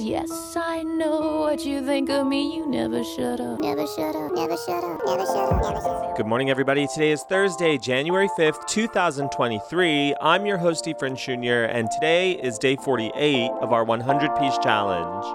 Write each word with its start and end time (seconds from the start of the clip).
Yes, 0.00 0.56
I 0.56 0.82
know 0.82 1.40
what 1.40 1.66
you 1.66 1.84
think 1.84 2.08
of 2.08 2.26
me. 2.26 2.56
You 2.56 2.64
never 2.66 3.04
shut 3.04 3.38
up. 3.38 3.60
Never 3.60 3.86
shut 3.86 4.16
up, 4.16 4.32
never 4.32 4.56
shut 4.56 4.82
up, 4.82 5.02
never 5.04 5.26
shut 5.26 5.52
up, 5.52 5.62
never 5.62 5.76
shut 5.76 5.86
up. 5.86 6.16
Good 6.16 6.24
morning, 6.24 6.48
everybody. 6.48 6.86
Today 6.86 7.10
is 7.10 7.22
Thursday, 7.24 7.76
January 7.76 8.28
5th, 8.38 8.66
2023. 8.66 10.14
I'm 10.22 10.46
your 10.46 10.56
host, 10.56 10.86
Efren 10.86 11.18
Jr., 11.18 11.70
and 11.70 11.90
today 11.90 12.32
is 12.32 12.56
day 12.58 12.76
48 12.76 13.50
of 13.60 13.74
our 13.74 13.84
100 13.84 14.36
piece 14.36 14.56
challenge. 14.62 15.26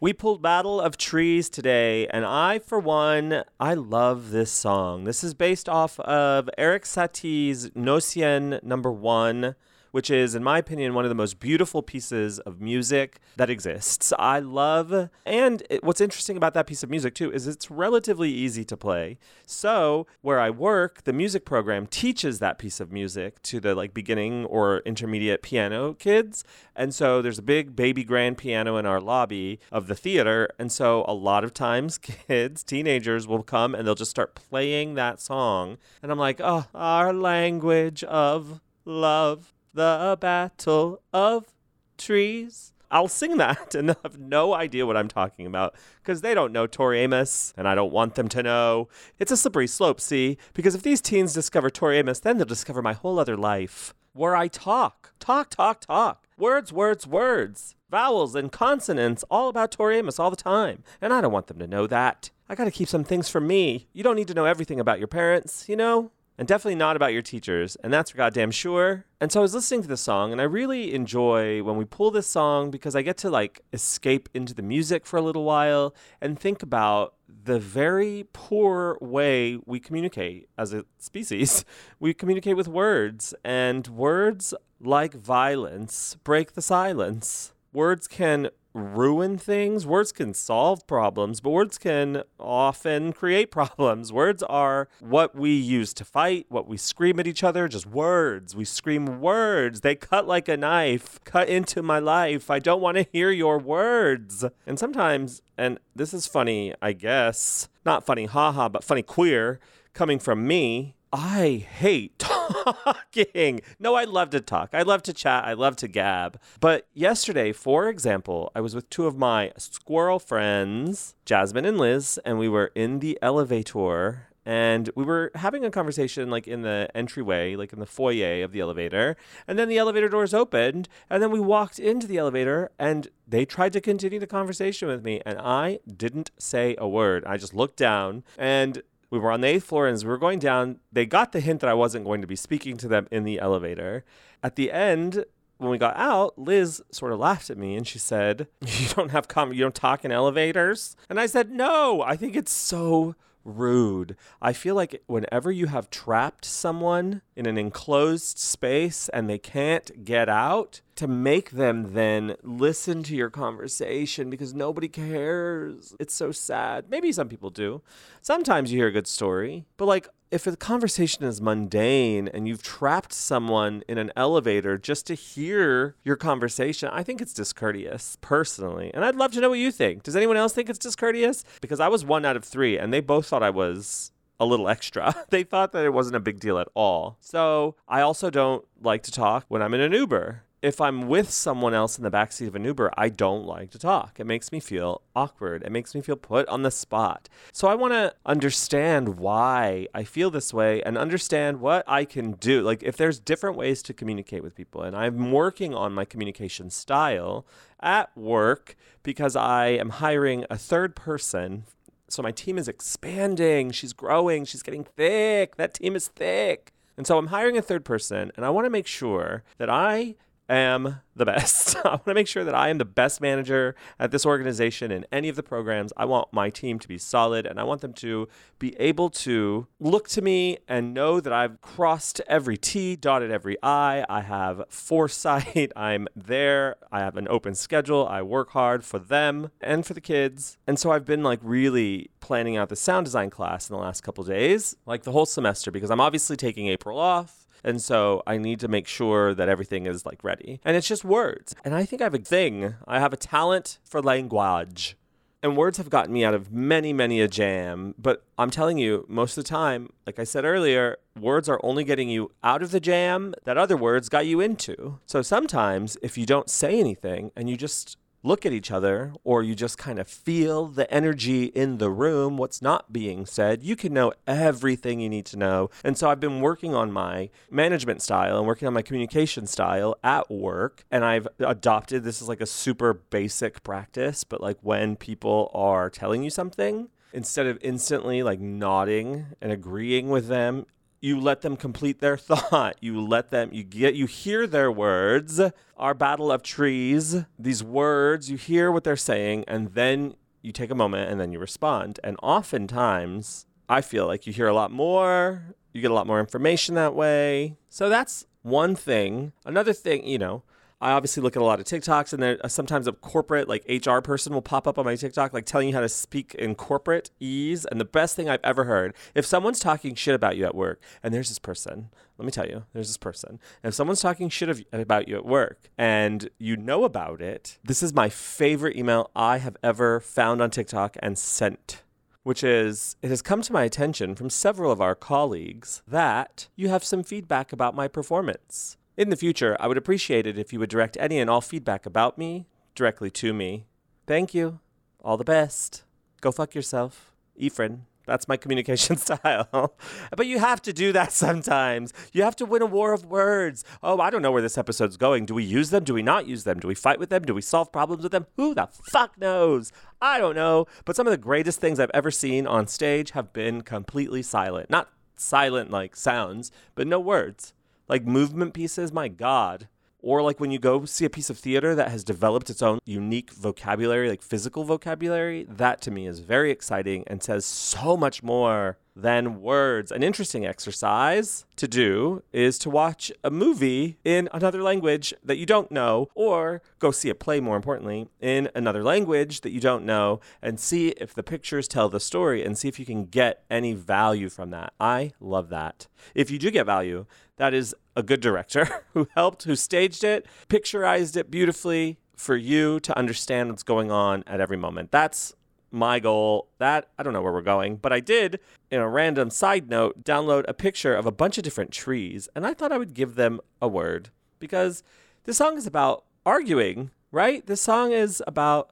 We 0.00 0.12
pulled 0.12 0.42
Battle 0.42 0.80
of 0.80 0.96
Trees 0.96 1.48
today, 1.48 2.08
and 2.08 2.24
I, 2.24 2.58
for 2.58 2.80
one, 2.80 3.44
I 3.60 3.74
love 3.74 4.30
this 4.32 4.50
song. 4.50 5.04
This 5.04 5.22
is 5.22 5.34
based 5.34 5.68
off 5.68 6.00
of 6.00 6.50
Erik 6.58 6.84
Satie's 6.84 7.70
Gnossienne 7.70 8.60
number 8.64 8.90
one, 8.90 9.54
which 9.90 10.10
is, 10.10 10.34
in 10.34 10.42
my 10.42 10.58
opinion, 10.58 10.94
one 10.94 11.04
of 11.04 11.08
the 11.08 11.14
most 11.14 11.40
beautiful 11.40 11.82
pieces 11.82 12.38
of 12.40 12.60
music 12.60 13.18
that 13.36 13.50
exists. 13.50 14.12
I 14.18 14.38
love, 14.40 15.10
and 15.24 15.62
it, 15.70 15.82
what's 15.82 16.00
interesting 16.00 16.36
about 16.36 16.54
that 16.54 16.66
piece 16.66 16.82
of 16.82 16.90
music 16.90 17.14
too 17.14 17.32
is 17.32 17.46
it's 17.46 17.70
relatively 17.70 18.30
easy 18.30 18.64
to 18.64 18.76
play. 18.76 19.18
So 19.46 20.06
where 20.22 20.40
I 20.40 20.50
work, 20.50 21.04
the 21.04 21.12
music 21.12 21.44
program 21.44 21.86
teaches 21.86 22.38
that 22.38 22.58
piece 22.58 22.80
of 22.80 22.92
music 22.92 23.42
to 23.42 23.60
the 23.60 23.74
like 23.74 23.94
beginning 23.94 24.44
or 24.46 24.78
intermediate 24.80 25.42
piano 25.42 25.94
kids, 25.94 26.44
and 26.76 26.94
so 26.94 27.22
there's 27.22 27.38
a 27.38 27.42
big 27.42 27.74
baby 27.74 28.04
grand 28.04 28.38
piano 28.38 28.76
in 28.76 28.86
our 28.86 29.00
lobby 29.00 29.60
of 29.72 29.86
the 29.86 29.94
theater, 29.94 30.48
and 30.58 30.70
so 30.70 31.04
a 31.08 31.14
lot 31.14 31.44
of 31.44 31.54
times 31.54 31.98
kids, 32.28 32.62
teenagers 32.62 33.26
will 33.26 33.42
come 33.42 33.74
and 33.74 33.86
they'll 33.86 33.94
just 33.94 34.10
start 34.10 34.34
playing 34.34 34.94
that 34.94 35.20
song, 35.20 35.78
and 36.02 36.12
I'm 36.12 36.18
like, 36.18 36.40
oh, 36.42 36.66
our 36.74 37.12
language 37.12 38.04
of 38.04 38.60
love 38.84 39.52
the 39.78 40.18
battle 40.20 41.00
of 41.12 41.54
trees. 41.96 42.72
I'll 42.90 43.06
sing 43.06 43.36
that 43.36 43.74
and 43.76 43.88
they'll 43.88 44.00
have 44.02 44.18
no 44.18 44.52
idea 44.52 44.86
what 44.86 44.96
I'm 44.96 45.06
talking 45.06 45.46
about 45.46 45.76
because 46.02 46.20
they 46.20 46.34
don't 46.34 46.52
know 46.52 46.66
Tori 46.66 46.98
Amos 46.98 47.54
and 47.56 47.68
I 47.68 47.76
don't 47.76 47.92
want 47.92 48.16
them 48.16 48.28
to 48.30 48.42
know. 48.42 48.88
It's 49.20 49.30
a 49.30 49.36
slippery 49.36 49.68
slope, 49.68 50.00
see? 50.00 50.36
Because 50.52 50.74
if 50.74 50.82
these 50.82 51.00
teens 51.00 51.32
discover 51.32 51.70
Tori 51.70 51.98
Amos, 51.98 52.18
then 52.18 52.38
they'll 52.38 52.44
discover 52.44 52.82
my 52.82 52.92
whole 52.92 53.20
other 53.20 53.36
life 53.36 53.94
where 54.14 54.34
I 54.34 54.48
talk, 54.48 55.12
talk, 55.20 55.50
talk, 55.50 55.82
talk. 55.82 56.26
Words, 56.36 56.72
words, 56.72 57.06
words. 57.06 57.76
Vowels 57.88 58.34
and 58.34 58.50
consonants, 58.50 59.24
all 59.30 59.48
about 59.48 59.70
Tori 59.70 59.98
Amos 59.98 60.18
all 60.18 60.30
the 60.30 60.36
time. 60.36 60.82
And 61.00 61.12
I 61.12 61.20
don't 61.20 61.32
want 61.32 61.46
them 61.46 61.60
to 61.60 61.68
know 61.68 61.86
that. 61.86 62.30
I 62.48 62.56
gotta 62.56 62.72
keep 62.72 62.88
some 62.88 63.04
things 63.04 63.28
from 63.28 63.46
me. 63.46 63.86
You 63.92 64.02
don't 64.02 64.16
need 64.16 64.28
to 64.28 64.34
know 64.34 64.44
everything 64.44 64.80
about 64.80 64.98
your 64.98 65.08
parents, 65.08 65.68
you 65.68 65.76
know? 65.76 66.10
And 66.38 66.46
definitely 66.46 66.76
not 66.76 66.94
about 66.94 67.12
your 67.12 67.20
teachers, 67.20 67.76
and 67.82 67.92
that's 67.92 68.12
for 68.12 68.16
goddamn 68.16 68.52
sure. 68.52 69.04
And 69.20 69.32
so 69.32 69.40
I 69.40 69.42
was 69.42 69.54
listening 69.54 69.82
to 69.82 69.88
this 69.88 70.00
song, 70.00 70.30
and 70.30 70.40
I 70.40 70.44
really 70.44 70.94
enjoy 70.94 71.64
when 71.64 71.76
we 71.76 71.84
pull 71.84 72.12
this 72.12 72.28
song 72.28 72.70
because 72.70 72.94
I 72.94 73.02
get 73.02 73.16
to 73.18 73.30
like 73.30 73.62
escape 73.72 74.28
into 74.32 74.54
the 74.54 74.62
music 74.62 75.04
for 75.04 75.16
a 75.16 75.22
little 75.22 75.44
while 75.44 75.94
and 76.20 76.38
think 76.38 76.62
about 76.62 77.14
the 77.44 77.58
very 77.58 78.24
poor 78.32 78.96
way 79.00 79.58
we 79.66 79.80
communicate 79.80 80.48
as 80.56 80.72
a 80.72 80.84
species. 80.98 81.64
We 82.00 82.14
communicate 82.14 82.56
with 82.56 82.68
words, 82.68 83.34
and 83.44 83.88
words, 83.88 84.54
like 84.80 85.14
violence, 85.14 86.16
break 86.22 86.52
the 86.52 86.62
silence. 86.62 87.52
Words 87.72 88.06
can 88.06 88.50
ruin 88.74 89.38
things. 89.38 89.86
Words 89.86 90.12
can 90.12 90.34
solve 90.34 90.86
problems, 90.86 91.40
but 91.40 91.50
words 91.50 91.78
can 91.78 92.22
often 92.38 93.12
create 93.12 93.50
problems. 93.50 94.12
Words 94.12 94.42
are 94.44 94.88
what 95.00 95.34
we 95.34 95.52
use 95.54 95.92
to 95.94 96.04
fight, 96.04 96.46
what 96.48 96.68
we 96.68 96.76
scream 96.76 97.18
at 97.20 97.26
each 97.26 97.42
other, 97.42 97.68
just 97.68 97.86
words. 97.86 98.54
We 98.54 98.64
scream 98.64 99.20
words. 99.20 99.80
They 99.80 99.94
cut 99.94 100.26
like 100.26 100.48
a 100.48 100.56
knife, 100.56 101.20
cut 101.24 101.48
into 101.48 101.82
my 101.82 101.98
life. 101.98 102.50
I 102.50 102.58
don't 102.58 102.80
want 102.80 102.96
to 102.96 103.06
hear 103.12 103.30
your 103.30 103.58
words. 103.58 104.44
And 104.66 104.78
sometimes, 104.78 105.42
and 105.56 105.78
this 105.94 106.14
is 106.14 106.26
funny, 106.26 106.74
I 106.80 106.92
guess, 106.92 107.68
not 107.84 108.04
funny, 108.04 108.26
haha, 108.26 108.68
but 108.68 108.84
funny 108.84 109.02
queer, 109.02 109.60
coming 109.94 110.18
from 110.18 110.46
me, 110.46 110.94
I 111.12 111.66
hate 111.70 112.24
talking. 112.84 113.60
No, 113.78 113.94
I 113.94 114.04
love 114.04 114.30
to 114.30 114.40
talk. 114.40 114.70
I 114.72 114.82
love 114.82 115.02
to 115.04 115.12
chat. 115.12 115.44
I 115.44 115.52
love 115.52 115.76
to 115.76 115.88
gab. 115.88 116.40
But 116.60 116.86
yesterday, 116.94 117.52
for 117.52 117.88
example, 117.88 118.50
I 118.54 118.60
was 118.60 118.74
with 118.74 118.88
two 118.90 119.06
of 119.06 119.16
my 119.16 119.52
squirrel 119.56 120.18
friends, 120.18 121.14
Jasmine 121.24 121.64
and 121.64 121.78
Liz, 121.78 122.18
and 122.24 122.38
we 122.38 122.48
were 122.48 122.72
in 122.74 123.00
the 123.00 123.18
elevator 123.22 124.28
and 124.48 124.88
we 124.94 125.04
were 125.04 125.30
having 125.34 125.62
a 125.62 125.70
conversation 125.70 126.30
like 126.30 126.48
in 126.48 126.62
the 126.62 126.88
entryway, 126.94 127.54
like 127.54 127.74
in 127.74 127.80
the 127.80 127.84
foyer 127.84 128.42
of 128.42 128.50
the 128.50 128.60
elevator. 128.60 129.14
And 129.46 129.58
then 129.58 129.68
the 129.68 129.76
elevator 129.76 130.08
doors 130.08 130.32
opened, 130.32 130.88
and 131.10 131.22
then 131.22 131.30
we 131.30 131.38
walked 131.38 131.78
into 131.78 132.06
the 132.06 132.16
elevator, 132.16 132.70
and 132.78 133.08
they 133.26 133.44
tried 133.44 133.74
to 133.74 133.82
continue 133.82 134.18
the 134.18 134.26
conversation 134.26 134.88
with 134.88 135.04
me, 135.04 135.20
and 135.26 135.38
I 135.38 135.80
didn't 135.86 136.30
say 136.38 136.76
a 136.78 136.88
word. 136.88 137.26
I 137.26 137.36
just 137.36 137.52
looked 137.52 137.76
down, 137.76 138.24
and 138.38 138.82
we 139.10 139.18
were 139.18 139.30
on 139.30 139.40
the 139.40 139.48
eighth 139.48 139.64
floor 139.64 139.86
and 139.86 139.94
as 139.94 140.04
we 140.04 140.10
were 140.10 140.18
going 140.18 140.38
down, 140.38 140.80
they 140.92 141.06
got 141.06 141.32
the 141.32 141.40
hint 141.40 141.60
that 141.60 141.70
I 141.70 141.74
wasn't 141.74 142.04
going 142.04 142.20
to 142.20 142.26
be 142.26 142.36
speaking 142.36 142.76
to 142.78 142.88
them 142.88 143.08
in 143.10 143.24
the 143.24 143.38
elevator. 143.38 144.04
At 144.42 144.56
the 144.56 144.70
end, 144.70 145.24
when 145.58 145.70
we 145.70 145.78
got 145.78 145.96
out, 145.96 146.38
Liz 146.38 146.82
sort 146.90 147.12
of 147.12 147.18
laughed 147.18 147.50
at 147.50 147.58
me 147.58 147.74
and 147.74 147.86
she 147.86 147.98
said, 147.98 148.48
"You 148.66 148.88
don't 148.88 149.10
have 149.10 149.28
com- 149.28 149.52
you 149.52 149.60
don't 149.60 149.74
talk 149.74 150.04
in 150.04 150.12
elevators." 150.12 150.96
And 151.08 151.18
I 151.18 151.26
said, 151.26 151.50
"No, 151.50 152.02
I 152.02 152.16
think 152.16 152.36
it's 152.36 152.52
so 152.52 153.14
rude. 153.48 154.16
I 154.40 154.52
feel 154.52 154.74
like 154.74 155.02
whenever 155.06 155.50
you 155.50 155.66
have 155.66 155.90
trapped 155.90 156.44
someone 156.44 157.22
in 157.34 157.46
an 157.46 157.58
enclosed 157.58 158.38
space 158.38 159.08
and 159.10 159.28
they 159.28 159.38
can't 159.38 160.04
get 160.04 160.28
out, 160.28 160.80
to 160.98 161.06
make 161.06 161.52
them 161.52 161.92
then 161.94 162.34
listen 162.42 163.04
to 163.04 163.14
your 163.14 163.30
conversation 163.30 164.28
because 164.28 164.52
nobody 164.52 164.88
cares. 164.88 165.94
It's 166.00 166.12
so 166.12 166.32
sad. 166.32 166.86
Maybe 166.90 167.12
some 167.12 167.28
people 167.28 167.50
do. 167.50 167.82
Sometimes 168.20 168.72
you 168.72 168.80
hear 168.80 168.88
a 168.88 168.92
good 168.92 169.06
story, 169.06 169.64
but 169.76 169.84
like 169.84 170.08
if 170.30 170.44
the 170.44 170.56
conversation 170.56 171.24
is 171.24 171.40
mundane 171.40 172.28
and 172.28 172.46
you've 172.46 172.62
trapped 172.62 173.12
someone 173.12 173.82
in 173.88 173.98
an 173.98 174.12
elevator 174.16 174.76
just 174.76 175.06
to 175.06 175.14
hear 175.14 175.96
your 176.04 176.16
conversation, 176.16 176.88
I 176.92 177.02
think 177.02 177.20
it's 177.20 177.32
discourteous 177.32 178.18
personally. 178.20 178.90
And 178.92 179.04
I'd 179.04 179.16
love 179.16 179.32
to 179.32 179.40
know 179.40 179.50
what 179.50 179.58
you 179.58 179.72
think. 179.72 180.02
Does 180.02 180.16
anyone 180.16 180.36
else 180.36 180.52
think 180.52 180.68
it's 180.68 180.78
discourteous? 180.78 181.44
Because 181.60 181.80
I 181.80 181.88
was 181.88 182.04
one 182.04 182.24
out 182.24 182.36
of 182.36 182.44
three 182.44 182.78
and 182.78 182.92
they 182.92 183.00
both 183.00 183.26
thought 183.26 183.42
I 183.42 183.50
was 183.50 184.12
a 184.40 184.46
little 184.46 184.68
extra. 184.68 185.14
they 185.30 185.42
thought 185.42 185.72
that 185.72 185.84
it 185.84 185.92
wasn't 185.92 186.16
a 186.16 186.20
big 186.20 186.40
deal 186.40 186.58
at 186.58 186.68
all. 186.74 187.16
So 187.20 187.76
I 187.88 188.02
also 188.02 188.30
don't 188.30 188.64
like 188.80 189.02
to 189.04 189.12
talk 189.12 189.46
when 189.48 189.62
I'm 189.62 189.74
in 189.74 189.80
an 189.80 189.92
Uber 189.92 190.42
if 190.60 190.80
I'm 190.80 191.08
with 191.08 191.30
someone 191.30 191.72
else 191.72 191.98
in 191.98 192.04
the 192.04 192.10
backseat 192.10 192.48
of 192.48 192.56
an 192.56 192.64
Uber, 192.64 192.92
I 192.96 193.08
don't 193.10 193.44
like 193.44 193.70
to 193.70 193.78
talk. 193.78 194.18
It 194.18 194.26
makes 194.26 194.50
me 194.50 194.58
feel 194.58 195.02
awkward. 195.14 195.62
It 195.62 195.70
makes 195.70 195.94
me 195.94 196.00
feel 196.00 196.16
put 196.16 196.48
on 196.48 196.62
the 196.62 196.70
spot. 196.70 197.28
So 197.52 197.68
I 197.68 197.74
want 197.74 197.92
to 197.92 198.12
understand 198.26 199.18
why 199.18 199.86
I 199.94 200.02
feel 200.02 200.30
this 200.30 200.52
way 200.52 200.82
and 200.82 200.98
understand 200.98 201.60
what 201.60 201.84
I 201.86 202.04
can 202.04 202.32
do. 202.32 202.62
Like, 202.62 202.82
if 202.82 202.96
there's 202.96 203.20
different 203.20 203.56
ways 203.56 203.82
to 203.84 203.94
communicate 203.94 204.42
with 204.42 204.56
people, 204.56 204.82
and 204.82 204.96
I'm 204.96 205.30
working 205.30 205.74
on 205.74 205.92
my 205.92 206.04
communication 206.04 206.70
style 206.70 207.46
at 207.80 208.16
work 208.16 208.74
because 209.04 209.36
I 209.36 209.68
am 209.68 209.90
hiring 209.90 210.44
a 210.50 210.58
third 210.58 210.96
person. 210.96 211.64
So 212.08 212.22
my 212.22 212.32
team 212.32 212.58
is 212.58 212.68
expanding, 212.68 213.70
she's 213.70 213.92
growing, 213.92 214.44
she's 214.44 214.62
getting 214.62 214.84
thick. 214.84 215.56
That 215.56 215.74
team 215.74 215.94
is 215.94 216.08
thick. 216.08 216.72
And 216.96 217.06
so 217.06 217.16
I'm 217.16 217.28
hiring 217.28 217.56
a 217.56 217.62
third 217.62 217.84
person, 217.84 218.32
and 218.34 218.44
I 218.44 218.50
want 218.50 218.64
to 218.64 218.70
make 218.70 218.88
sure 218.88 219.44
that 219.58 219.70
I 219.70 220.16
am 220.48 221.00
the 221.14 221.26
best. 221.26 221.76
I 221.84 221.90
want 221.90 222.06
to 222.06 222.14
make 222.14 222.28
sure 222.28 222.44
that 222.44 222.54
I 222.54 222.68
am 222.68 222.78
the 222.78 222.84
best 222.84 223.20
manager 223.20 223.74
at 223.98 224.10
this 224.10 224.24
organization 224.24 224.90
in 224.90 225.04
any 225.12 225.28
of 225.28 225.36
the 225.36 225.42
programs. 225.42 225.92
I 225.96 226.04
want 226.04 226.32
my 226.32 226.50
team 226.50 226.78
to 226.78 226.88
be 226.88 226.98
solid 226.98 227.46
and 227.46 227.60
I 227.60 227.64
want 227.64 227.80
them 227.80 227.92
to 227.94 228.28
be 228.58 228.74
able 228.80 229.10
to 229.10 229.66
look 229.78 230.08
to 230.10 230.22
me 230.22 230.58
and 230.66 230.94
know 230.94 231.20
that 231.20 231.32
I've 231.32 231.60
crossed 231.60 232.20
every 232.26 232.56
T, 232.56 232.96
dotted 232.96 233.30
every 233.30 233.56
I. 233.62 234.04
I 234.08 234.22
have 234.22 234.62
foresight. 234.68 235.72
I'm 235.76 236.08
there. 236.16 236.76
I 236.90 237.00
have 237.00 237.16
an 237.16 237.28
open 237.28 237.54
schedule. 237.54 238.06
I 238.06 238.22
work 238.22 238.50
hard 238.50 238.84
for 238.84 238.98
them 238.98 239.50
and 239.60 239.84
for 239.84 239.94
the 239.94 240.00
kids. 240.00 240.56
And 240.66 240.78
so 240.78 240.90
I've 240.90 241.04
been 241.04 241.22
like 241.22 241.40
really 241.42 242.10
planning 242.20 242.56
out 242.56 242.68
the 242.68 242.76
sound 242.76 243.06
design 243.06 243.30
class 243.30 243.68
in 243.68 243.74
the 243.74 243.80
last 243.80 244.02
couple 244.02 244.24
days, 244.24 244.76
like 244.86 245.02
the 245.02 245.12
whole 245.12 245.26
semester, 245.26 245.70
because 245.70 245.90
I'm 245.90 246.00
obviously 246.00 246.36
taking 246.36 246.68
April 246.68 246.98
off. 246.98 247.47
And 247.64 247.80
so 247.82 248.22
I 248.26 248.38
need 248.38 248.60
to 248.60 248.68
make 248.68 248.86
sure 248.86 249.34
that 249.34 249.48
everything 249.48 249.86
is 249.86 250.06
like 250.06 250.22
ready. 250.22 250.60
And 250.64 250.76
it's 250.76 250.88
just 250.88 251.04
words. 251.04 251.54
And 251.64 251.74
I 251.74 251.84
think 251.84 252.02
I 252.02 252.04
have 252.04 252.14
a 252.14 252.18
thing. 252.18 252.74
I 252.86 253.00
have 253.00 253.12
a 253.12 253.16
talent 253.16 253.78
for 253.84 254.00
language. 254.02 254.96
And 255.40 255.56
words 255.56 255.78
have 255.78 255.88
gotten 255.88 256.12
me 256.12 256.24
out 256.24 256.34
of 256.34 256.52
many, 256.52 256.92
many 256.92 257.20
a 257.20 257.28
jam. 257.28 257.94
But 257.96 258.24
I'm 258.36 258.50
telling 258.50 258.76
you, 258.76 259.06
most 259.08 259.38
of 259.38 259.44
the 259.44 259.48
time, 259.48 259.90
like 260.04 260.18
I 260.18 260.24
said 260.24 260.44
earlier, 260.44 260.96
words 261.18 261.48
are 261.48 261.60
only 261.62 261.84
getting 261.84 262.08
you 262.08 262.32
out 262.42 262.60
of 262.60 262.72
the 262.72 262.80
jam 262.80 263.34
that 263.44 263.56
other 263.56 263.76
words 263.76 264.08
got 264.08 264.26
you 264.26 264.40
into. 264.40 264.98
So 265.06 265.22
sometimes 265.22 265.96
if 266.02 266.18
you 266.18 266.26
don't 266.26 266.50
say 266.50 266.80
anything 266.80 267.30
and 267.36 267.48
you 267.48 267.56
just 267.56 267.96
look 268.22 268.44
at 268.44 268.52
each 268.52 268.70
other 268.70 269.12
or 269.24 269.42
you 269.42 269.54
just 269.54 269.78
kind 269.78 269.98
of 269.98 270.08
feel 270.08 270.66
the 270.66 270.92
energy 270.92 271.44
in 271.44 271.78
the 271.78 271.90
room, 271.90 272.36
what's 272.36 272.60
not 272.60 272.92
being 272.92 273.26
said, 273.26 273.62
you 273.62 273.76
can 273.76 273.92
know 273.92 274.12
everything 274.26 275.00
you 275.00 275.08
need 275.08 275.26
to 275.26 275.36
know. 275.36 275.70
And 275.84 275.96
so 275.96 276.10
I've 276.10 276.20
been 276.20 276.40
working 276.40 276.74
on 276.74 276.92
my 276.92 277.30
management 277.50 278.02
style 278.02 278.38
and 278.38 278.46
working 278.46 278.68
on 278.68 278.74
my 278.74 278.82
communication 278.82 279.46
style 279.46 279.96
at 280.02 280.30
work. 280.30 280.84
And 280.90 281.04
I've 281.04 281.28
adopted 281.38 282.04
this 282.04 282.20
is 282.20 282.28
like 282.28 282.40
a 282.40 282.46
super 282.46 282.94
basic 282.94 283.62
practice, 283.62 284.24
but 284.24 284.40
like 284.40 284.58
when 284.62 284.96
people 284.96 285.50
are 285.54 285.90
telling 285.90 286.22
you 286.22 286.30
something, 286.30 286.88
instead 287.12 287.46
of 287.46 287.58
instantly 287.62 288.22
like 288.22 288.40
nodding 288.40 289.26
and 289.40 289.52
agreeing 289.52 290.08
with 290.08 290.28
them, 290.28 290.66
you 291.00 291.20
let 291.20 291.42
them 291.42 291.56
complete 291.56 292.00
their 292.00 292.16
thought. 292.30 292.76
You 292.80 293.00
let 293.00 293.30
them, 293.30 293.50
you 293.52 293.62
get, 293.64 293.94
you 293.94 294.06
hear 294.06 294.46
their 294.46 294.70
words, 294.70 295.40
our 295.76 295.94
battle 295.94 296.30
of 296.32 296.42
trees, 296.42 297.24
these 297.38 297.62
words, 297.62 298.30
you 298.30 298.36
hear 298.36 298.70
what 298.72 298.84
they're 298.84 298.96
saying, 298.96 299.44
and 299.46 299.74
then 299.74 300.14
you 300.42 300.52
take 300.52 300.70
a 300.70 300.74
moment 300.74 301.10
and 301.10 301.20
then 301.20 301.32
you 301.32 301.38
respond. 301.38 302.00
And 302.02 302.16
oftentimes, 302.22 303.46
I 303.68 303.80
feel 303.80 304.06
like 304.06 304.26
you 304.26 304.32
hear 304.32 304.48
a 304.48 304.54
lot 304.54 304.70
more, 304.70 305.54
you 305.72 305.80
get 305.82 305.90
a 305.90 305.94
lot 305.94 306.06
more 306.06 306.20
information 306.20 306.74
that 306.76 306.94
way. 306.94 307.56
So 307.68 307.88
that's 307.88 308.26
one 308.42 308.74
thing. 308.74 309.32
Another 309.44 309.72
thing, 309.72 310.06
you 310.06 310.18
know, 310.18 310.42
I 310.80 310.92
obviously 310.92 311.24
look 311.24 311.34
at 311.34 311.42
a 311.42 311.44
lot 311.44 311.58
of 311.58 311.66
TikToks, 311.66 312.12
and 312.12 312.22
there 312.22 312.38
uh, 312.44 312.48
sometimes 312.48 312.86
a 312.86 312.92
corporate 312.92 313.48
like 313.48 313.64
HR 313.68 313.98
person 313.98 314.32
will 314.32 314.42
pop 314.42 314.68
up 314.68 314.78
on 314.78 314.84
my 314.84 314.94
TikTok, 314.94 315.32
like 315.32 315.44
telling 315.44 315.68
you 315.68 315.74
how 315.74 315.80
to 315.80 315.88
speak 315.88 316.34
in 316.34 316.54
corporate 316.54 317.10
ease. 317.18 317.64
And 317.64 317.80
the 317.80 317.84
best 317.84 318.14
thing 318.14 318.28
I've 318.28 318.44
ever 318.44 318.64
heard, 318.64 318.94
if 319.14 319.26
someone's 319.26 319.58
talking 319.58 319.96
shit 319.96 320.14
about 320.14 320.36
you 320.36 320.44
at 320.44 320.54
work, 320.54 320.80
and 321.02 321.12
there's 321.12 321.30
this 321.30 321.40
person, 321.40 321.88
let 322.16 322.26
me 322.26 322.30
tell 322.30 322.46
you, 322.46 322.64
there's 322.72 322.88
this 322.88 322.96
person, 322.96 323.40
if 323.64 323.74
someone's 323.74 324.00
talking 324.00 324.28
shit 324.28 324.48
of, 324.48 324.62
about 324.72 325.08
you 325.08 325.16
at 325.16 325.24
work, 325.26 325.68
and 325.76 326.30
you 326.38 326.56
know 326.56 326.84
about 326.84 327.20
it, 327.20 327.58
this 327.64 327.82
is 327.82 327.92
my 327.92 328.08
favorite 328.08 328.76
email 328.76 329.10
I 329.16 329.38
have 329.38 329.56
ever 329.64 329.98
found 329.98 330.40
on 330.40 330.50
TikTok 330.50 330.96
and 331.00 331.18
sent 331.18 331.82
which 332.24 332.44
is 332.44 332.94
it 333.00 333.08
has 333.08 333.22
come 333.22 333.40
to 333.40 333.54
my 333.54 333.62
attention 333.62 334.14
from 334.14 334.28
several 334.28 334.70
of 334.70 334.82
our 334.82 334.94
colleagues 334.94 335.82
that 335.88 336.48
you 336.56 336.68
have 336.68 336.84
some 336.84 337.02
feedback 337.02 337.54
about 337.54 337.74
my 337.74 337.88
performance. 337.88 338.76
In 338.98 339.10
the 339.10 339.16
future, 339.16 339.56
I 339.60 339.68
would 339.68 339.76
appreciate 339.76 340.26
it 340.26 340.36
if 340.36 340.52
you 340.52 340.58
would 340.58 340.70
direct 340.70 340.96
any 340.98 341.20
and 341.20 341.30
all 341.30 341.40
feedback 341.40 341.86
about 341.86 342.18
me 342.18 342.48
directly 342.74 343.12
to 343.12 343.32
me. 343.32 343.64
Thank 344.08 344.34
you. 344.34 344.58
All 345.04 345.16
the 345.16 345.22
best. 345.22 345.84
Go 346.20 346.32
fuck 346.32 346.52
yourself. 346.52 347.12
Ephraim. 347.36 347.86
That's 348.06 348.26
my 348.26 348.36
communication 348.36 348.96
style. 348.96 349.76
but 350.16 350.26
you 350.26 350.40
have 350.40 350.60
to 350.62 350.72
do 350.72 350.90
that 350.94 351.12
sometimes. 351.12 351.92
You 352.12 352.24
have 352.24 352.34
to 352.36 352.44
win 352.44 352.60
a 352.60 352.66
war 352.66 352.92
of 352.92 353.04
words. 353.04 353.64
Oh, 353.84 354.00
I 354.00 354.10
don't 354.10 354.20
know 354.20 354.32
where 354.32 354.42
this 354.42 354.58
episode's 354.58 354.96
going. 354.96 355.26
Do 355.26 355.34
we 355.34 355.44
use 355.44 355.70
them? 355.70 355.84
Do 355.84 355.94
we 355.94 356.02
not 356.02 356.26
use 356.26 356.42
them? 356.42 356.58
Do 356.58 356.66
we 356.66 356.74
fight 356.74 356.98
with 356.98 357.10
them? 357.10 357.22
Do 357.22 357.34
we 357.34 357.40
solve 357.40 357.70
problems 357.70 358.02
with 358.02 358.10
them? 358.10 358.26
Who 358.36 358.52
the 358.52 358.66
fuck 358.66 359.16
knows? 359.16 359.70
I 360.02 360.18
don't 360.18 360.34
know. 360.34 360.66
But 360.84 360.96
some 360.96 361.06
of 361.06 361.12
the 361.12 361.18
greatest 361.18 361.60
things 361.60 361.78
I've 361.78 361.92
ever 361.94 362.10
seen 362.10 362.48
on 362.48 362.66
stage 362.66 363.12
have 363.12 363.32
been 363.32 363.60
completely 363.60 364.22
silent. 364.22 364.70
Not 364.70 364.88
silent 365.14 365.70
like 365.70 365.94
sounds, 365.94 366.50
but 366.74 366.88
no 366.88 366.98
words 366.98 367.54
like 367.88 368.06
movement 368.06 368.54
pieces, 368.54 368.92
my 368.92 369.08
God. 369.08 369.68
Or 370.00 370.22
like 370.22 370.38
when 370.38 370.50
you 370.50 370.58
go 370.58 370.84
see 370.84 371.04
a 371.04 371.10
piece 371.10 371.28
of 371.28 371.38
theater 371.38 371.74
that 371.74 371.90
has 371.90 372.04
developed 372.04 372.50
its 372.50 372.62
own 372.62 372.78
unique 372.84 373.32
vocabulary, 373.32 374.08
like 374.08 374.22
physical 374.22 374.62
vocabulary, 374.62 375.44
that 375.48 375.80
to 375.82 375.90
me 375.90 376.06
is 376.06 376.20
very 376.20 376.52
exciting 376.52 377.02
and 377.08 377.22
says 377.22 377.44
so 377.44 377.96
much 377.96 378.22
more 378.22 378.78
than 379.00 379.40
words. 379.40 379.92
An 379.92 380.02
interesting 380.02 380.44
exercise 380.44 381.46
to 381.56 381.68
do 381.68 382.22
is 382.32 382.58
to 382.58 382.70
watch 382.70 383.12
a 383.22 383.30
movie 383.30 383.98
in 384.04 384.28
another 384.32 384.62
language 384.62 385.14
that 385.22 385.36
you 385.36 385.46
don't 385.46 385.70
know, 385.70 386.08
or 386.14 386.60
go 386.78 386.90
see 386.90 387.08
a 387.08 387.14
play, 387.14 387.40
more 387.40 387.56
importantly, 387.56 388.08
in 388.20 388.48
another 388.54 388.82
language 388.82 389.42
that 389.42 389.52
you 389.52 389.60
don't 389.60 389.84
know, 389.84 390.20
and 390.42 390.58
see 390.58 390.88
if 390.88 391.14
the 391.14 391.22
pictures 391.22 391.68
tell 391.68 391.88
the 391.88 392.00
story 392.00 392.44
and 392.44 392.58
see 392.58 392.68
if 392.68 392.78
you 392.78 392.84
can 392.86 393.04
get 393.06 393.44
any 393.48 393.72
value 393.72 394.28
from 394.28 394.50
that. 394.50 394.72
I 394.80 395.12
love 395.20 395.48
that. 395.50 395.86
If 396.14 396.30
you 396.30 396.38
do 396.38 396.50
get 396.50 396.66
value, 396.66 397.06
that 397.36 397.54
is 397.54 397.74
a 397.94 398.02
good 398.02 398.20
director 398.20 398.84
who 398.94 399.08
helped, 399.14 399.44
who 399.44 399.54
staged 399.54 400.02
it, 400.02 400.26
picturized 400.48 401.16
it 401.16 401.30
beautifully 401.30 401.98
for 402.16 402.36
you 402.36 402.80
to 402.80 402.98
understand 402.98 403.48
what's 403.48 403.62
going 403.62 403.92
on 403.92 404.24
at 404.26 404.40
every 404.40 404.56
moment. 404.56 404.90
That's 404.90 405.34
my 405.70 405.98
goal. 405.98 406.48
That 406.58 406.88
I 406.98 407.02
don't 407.02 407.12
know 407.12 407.22
where 407.22 407.32
we're 407.32 407.42
going, 407.42 407.76
but 407.76 407.92
I 407.92 408.00
did, 408.00 408.40
in 408.70 408.80
a 408.80 408.88
random 408.88 409.30
side 409.30 409.68
note, 409.68 410.04
download 410.04 410.44
a 410.48 410.54
picture 410.54 410.94
of 410.94 411.06
a 411.06 411.12
bunch 411.12 411.38
of 411.38 411.44
different 411.44 411.72
trees, 411.72 412.28
and 412.34 412.46
I 412.46 412.54
thought 412.54 412.72
I 412.72 412.78
would 412.78 412.94
give 412.94 413.14
them 413.14 413.40
a 413.60 413.68
word 413.68 414.10
because 414.38 414.82
this 415.24 415.36
song 415.36 415.56
is 415.56 415.66
about 415.66 416.04
arguing, 416.24 416.90
right? 417.12 417.46
This 417.46 417.60
song 417.60 417.92
is 417.92 418.22
about 418.26 418.70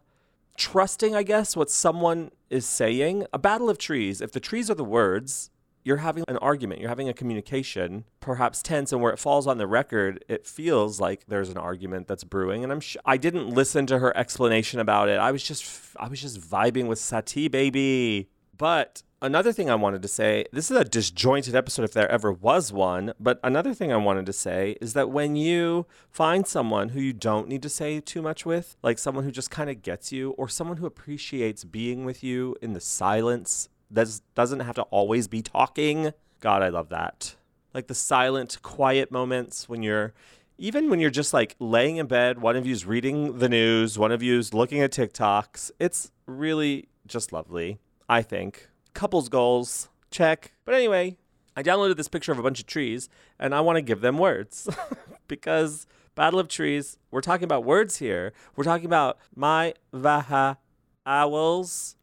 trusting, 0.57 1.15
I 1.15 1.23
guess, 1.23 1.57
what 1.57 1.71
someone 1.71 2.31
is 2.51 2.67
saying. 2.67 3.27
A 3.33 3.39
battle 3.39 3.69
of 3.69 3.79
trees. 3.79 4.21
If 4.21 4.33
the 4.33 4.41
trees 4.41 4.71
are 4.71 4.75
the 4.75 4.85
words, 4.85 5.51
you're 5.87 5.99
having 5.99 6.25
an 6.27 6.37
argument, 6.39 6.81
you're 6.81 6.89
having 6.89 7.09
a 7.09 7.15
communication, 7.15 8.03
perhaps 8.19 8.61
tense, 8.61 8.91
and 8.91 9.01
where 9.01 9.13
it 9.13 9.21
falls 9.21 9.47
on 9.47 9.57
the 9.57 9.69
record, 9.69 10.25
it 10.29 10.45
feels 10.45 10.99
like 11.01 11.25
there's 11.29 11.49
an 11.49 11.57
argument 11.57 12.09
that's 12.09 12.25
brewing. 12.25 12.65
And 12.65 12.73
I'm 12.73 12.81
sh- 12.81 12.97
I 13.05 13.17
didn't 13.17 13.51
listen 13.51 13.87
to 13.87 14.01
her 14.01 14.15
explanation 14.17 14.81
about 14.81 15.09
it. 15.09 15.21
I 15.21 15.31
was 15.31 15.45
just 15.45 15.65
I 15.97 16.09
was 16.09 16.21
just 16.21 16.41
vibing 16.41 16.89
with 16.89 16.99
Satie 16.99 17.49
baby. 17.49 18.29
But 18.59 19.05
another 19.23 19.53
thing 19.53 19.71
I 19.71 19.77
wanted 19.77 20.03
to 20.03 20.09
say, 20.09 20.47
this 20.51 20.73
is 20.73 20.77
a 20.77 20.85
disjointed 20.85 21.55
episode 21.55 21.85
if 21.85 21.93
there 21.93 22.11
ever 22.11 22.33
was 22.33 22.73
one, 22.73 23.13
but 23.21 23.39
another 23.45 23.73
thing 23.73 23.93
I 23.93 23.97
wanted 23.97 24.27
to 24.27 24.33
say 24.33 24.77
is 24.81 24.93
that 24.95 25.11
when 25.11 25.37
you 25.37 25.87
find 26.11 26.49
someone 26.49 26.89
who 26.89 27.01
you 27.01 27.13
don't 27.13 27.47
need 27.47 27.63
to 27.63 27.69
say 27.69 28.01
too 28.01 28.23
much 28.23 28.45
with, 28.45 28.77
like 28.83 28.99
someone 28.99 29.23
who 29.23 29.31
just 29.31 29.53
kind 29.53 29.71
of 29.71 29.83
gets 29.83 30.11
you 30.11 30.31
or 30.31 30.49
someone 30.49 30.79
who 30.79 30.87
appreciates 30.87 31.63
being 31.63 32.05
with 32.05 32.25
you 32.25 32.57
in 32.61 32.73
the 32.73 32.81
silence 32.81 33.69
that 33.91 34.21
doesn't 34.35 34.61
have 34.61 34.75
to 34.77 34.83
always 34.83 35.29
be 35.29 35.43
talking. 35.43 36.13
God, 36.41 36.63
I 36.63 36.69
love 36.69 36.89
that. 36.91 37.37
Like 37.75 37.87
the 37.87 37.95
silent, 37.95 38.59
quiet 38.63 39.11
moments 39.11 39.69
when 39.69 39.83
you're, 39.83 40.13
even 40.59 40.89
when 40.89 41.01
you're 41.01 41.11
just 41.11 41.35
like 41.35 41.57
laying 41.59 41.97
in 41.97 42.07
bed, 42.07 42.41
one 42.41 42.57
of 42.57 42.67
you's 42.67 42.87
reading 42.87 43.39
the 43.39 43.49
news, 43.49 43.99
one 43.99 44.13
of 44.13 44.23
you's 44.23 44.55
looking 44.55 44.81
at 44.81 44.93
TikToks. 44.93 45.71
It's 45.79 46.11
really 46.27 46.89
just 47.07 47.33
lovely, 47.33 47.79
I 48.09 48.23
think. 48.23 48.69
Couples 48.95 49.29
goals, 49.29 49.89
check. 50.11 50.53
But 50.65 50.75
anyway, 50.75 51.17
I 51.57 51.63
downloaded 51.63 51.97
this 51.97 52.09
picture 52.09 52.33
of 52.33 52.39
a 52.39 52.43
bunch 52.43 52.61
of 52.61 52.67
trees 52.67 53.09
and 53.39 53.55
I 53.55 53.61
want 53.61 53.77
to 53.77 53.83
give 53.83 54.01
them 54.01 54.19
words 54.19 54.69
because 55.29 55.87
Battle 56.15 56.41
of 56.41 56.49
Trees, 56.49 56.97
we're 57.11 57.21
talking 57.21 57.45
about 57.45 57.65
words 57.65 57.99
here. 57.99 58.33
We're 58.57 58.65
talking 58.65 58.87
about 58.87 59.19
my 59.35 59.75
vaha 59.93 60.57
owls 61.05 61.97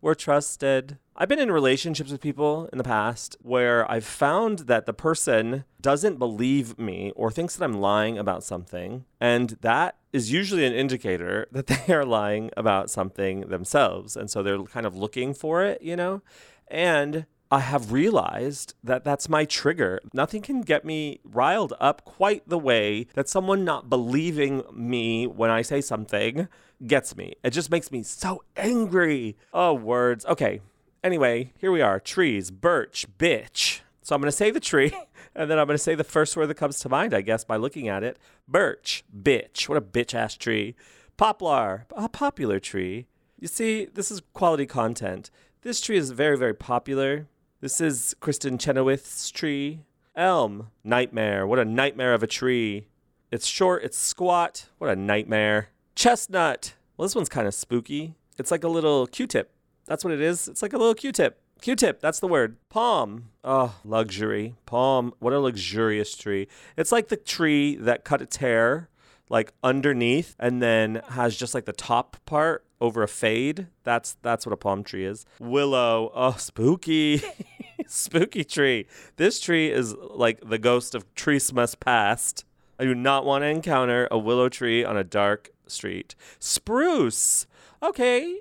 were 0.00 0.14
trusted 0.14 0.98
I've 1.16 1.28
been 1.28 1.38
in 1.38 1.52
relationships 1.52 2.10
with 2.10 2.20
people 2.20 2.68
in 2.72 2.78
the 2.78 2.82
past 2.82 3.36
where 3.40 3.88
I've 3.88 4.04
found 4.04 4.60
that 4.60 4.84
the 4.84 4.92
person 4.92 5.64
doesn't 5.80 6.18
believe 6.18 6.76
me 6.76 7.12
or 7.14 7.30
thinks 7.30 7.54
that 7.54 7.64
I'm 7.64 7.80
lying 7.80 8.18
about 8.18 8.42
something. 8.42 9.04
And 9.20 9.50
that 9.60 9.96
is 10.12 10.32
usually 10.32 10.66
an 10.66 10.72
indicator 10.72 11.46
that 11.52 11.68
they 11.68 11.94
are 11.94 12.04
lying 12.04 12.50
about 12.56 12.90
something 12.90 13.42
themselves. 13.42 14.16
And 14.16 14.28
so 14.28 14.42
they're 14.42 14.60
kind 14.64 14.86
of 14.86 14.96
looking 14.96 15.34
for 15.34 15.64
it, 15.64 15.80
you 15.82 15.94
know? 15.94 16.20
And 16.66 17.26
I 17.48 17.60
have 17.60 17.92
realized 17.92 18.74
that 18.82 19.04
that's 19.04 19.28
my 19.28 19.44
trigger. 19.44 20.00
Nothing 20.12 20.42
can 20.42 20.62
get 20.62 20.84
me 20.84 21.20
riled 21.22 21.74
up 21.78 22.04
quite 22.04 22.48
the 22.48 22.58
way 22.58 23.06
that 23.14 23.28
someone 23.28 23.64
not 23.64 23.88
believing 23.88 24.64
me 24.72 25.28
when 25.28 25.50
I 25.50 25.62
say 25.62 25.80
something 25.80 26.48
gets 26.84 27.16
me. 27.16 27.34
It 27.44 27.50
just 27.50 27.70
makes 27.70 27.92
me 27.92 28.02
so 28.02 28.42
angry. 28.56 29.36
Oh, 29.52 29.74
words. 29.74 30.26
Okay, 30.26 30.60
Anyway, 31.04 31.52
here 31.58 31.70
we 31.70 31.82
are 31.82 32.00
trees, 32.00 32.50
birch, 32.50 33.04
bitch. 33.18 33.80
So 34.00 34.14
I'm 34.14 34.22
going 34.22 34.30
to 34.30 34.32
say 34.32 34.50
the 34.50 34.58
tree, 34.58 34.90
and 35.34 35.50
then 35.50 35.58
I'm 35.58 35.66
going 35.66 35.76
to 35.76 35.82
say 35.82 35.94
the 35.94 36.02
first 36.02 36.34
word 36.34 36.46
that 36.46 36.54
comes 36.54 36.80
to 36.80 36.88
mind, 36.88 37.12
I 37.12 37.20
guess, 37.20 37.44
by 37.44 37.56
looking 37.58 37.88
at 37.88 38.02
it. 38.02 38.18
Birch, 38.48 39.04
bitch. 39.14 39.68
What 39.68 39.76
a 39.76 39.82
bitch 39.82 40.14
ass 40.14 40.34
tree. 40.34 40.74
Poplar, 41.18 41.84
a 41.94 42.08
popular 42.08 42.58
tree. 42.58 43.06
You 43.38 43.48
see, 43.48 43.84
this 43.84 44.10
is 44.10 44.22
quality 44.32 44.64
content. 44.64 45.30
This 45.60 45.82
tree 45.82 45.98
is 45.98 46.10
very, 46.12 46.38
very 46.38 46.54
popular. 46.54 47.26
This 47.60 47.82
is 47.82 48.16
Kristin 48.22 48.58
Chenoweth's 48.58 49.28
tree. 49.28 49.80
Elm, 50.16 50.68
nightmare. 50.82 51.46
What 51.46 51.58
a 51.58 51.66
nightmare 51.66 52.14
of 52.14 52.22
a 52.22 52.26
tree. 52.26 52.86
It's 53.30 53.46
short, 53.46 53.84
it's 53.84 53.98
squat. 53.98 54.70
What 54.78 54.88
a 54.88 54.96
nightmare. 54.96 55.68
Chestnut. 55.94 56.72
Well, 56.96 57.06
this 57.06 57.14
one's 57.14 57.28
kind 57.28 57.46
of 57.46 57.52
spooky. 57.52 58.14
It's 58.38 58.50
like 58.50 58.64
a 58.64 58.68
little 58.68 59.06
Q 59.06 59.26
tip. 59.26 59.53
That's 59.86 60.04
what 60.04 60.12
it 60.12 60.20
is. 60.20 60.48
It's 60.48 60.62
like 60.62 60.72
a 60.72 60.78
little 60.78 60.94
Q-tip. 60.94 61.40
Q-tip, 61.60 62.00
that's 62.00 62.20
the 62.20 62.28
word. 62.28 62.56
Palm. 62.68 63.30
Oh, 63.42 63.76
luxury. 63.84 64.54
Palm. 64.66 65.12
What 65.18 65.32
a 65.32 65.40
luxurious 65.40 66.16
tree. 66.16 66.48
It's 66.76 66.92
like 66.92 67.08
the 67.08 67.16
tree 67.16 67.76
that 67.76 68.04
cut 68.04 68.20
its 68.20 68.36
hair 68.36 68.88
like 69.30 69.52
underneath 69.62 70.36
and 70.38 70.60
then 70.60 71.00
has 71.10 71.34
just 71.36 71.54
like 71.54 71.64
the 71.64 71.72
top 71.72 72.16
part 72.26 72.64
over 72.80 73.02
a 73.02 73.08
fade. 73.08 73.68
That's 73.82 74.16
that's 74.22 74.44
what 74.44 74.52
a 74.52 74.56
palm 74.56 74.84
tree 74.84 75.06
is. 75.06 75.24
Willow. 75.40 76.12
Oh, 76.14 76.32
spooky. 76.32 77.22
spooky 77.86 78.44
tree. 78.44 78.86
This 79.16 79.40
tree 79.40 79.70
is 79.70 79.94
like 79.94 80.40
the 80.46 80.58
ghost 80.58 80.94
of 80.94 81.14
Christmas 81.14 81.74
past. 81.74 82.44
I 82.78 82.84
do 82.84 82.94
not 82.94 83.24
want 83.24 83.42
to 83.42 83.48
encounter 83.48 84.08
a 84.10 84.18
willow 84.18 84.48
tree 84.48 84.84
on 84.84 84.96
a 84.96 85.04
dark 85.04 85.50
Street. 85.66 86.14
Spruce. 86.38 87.46
Okay, 87.82 88.40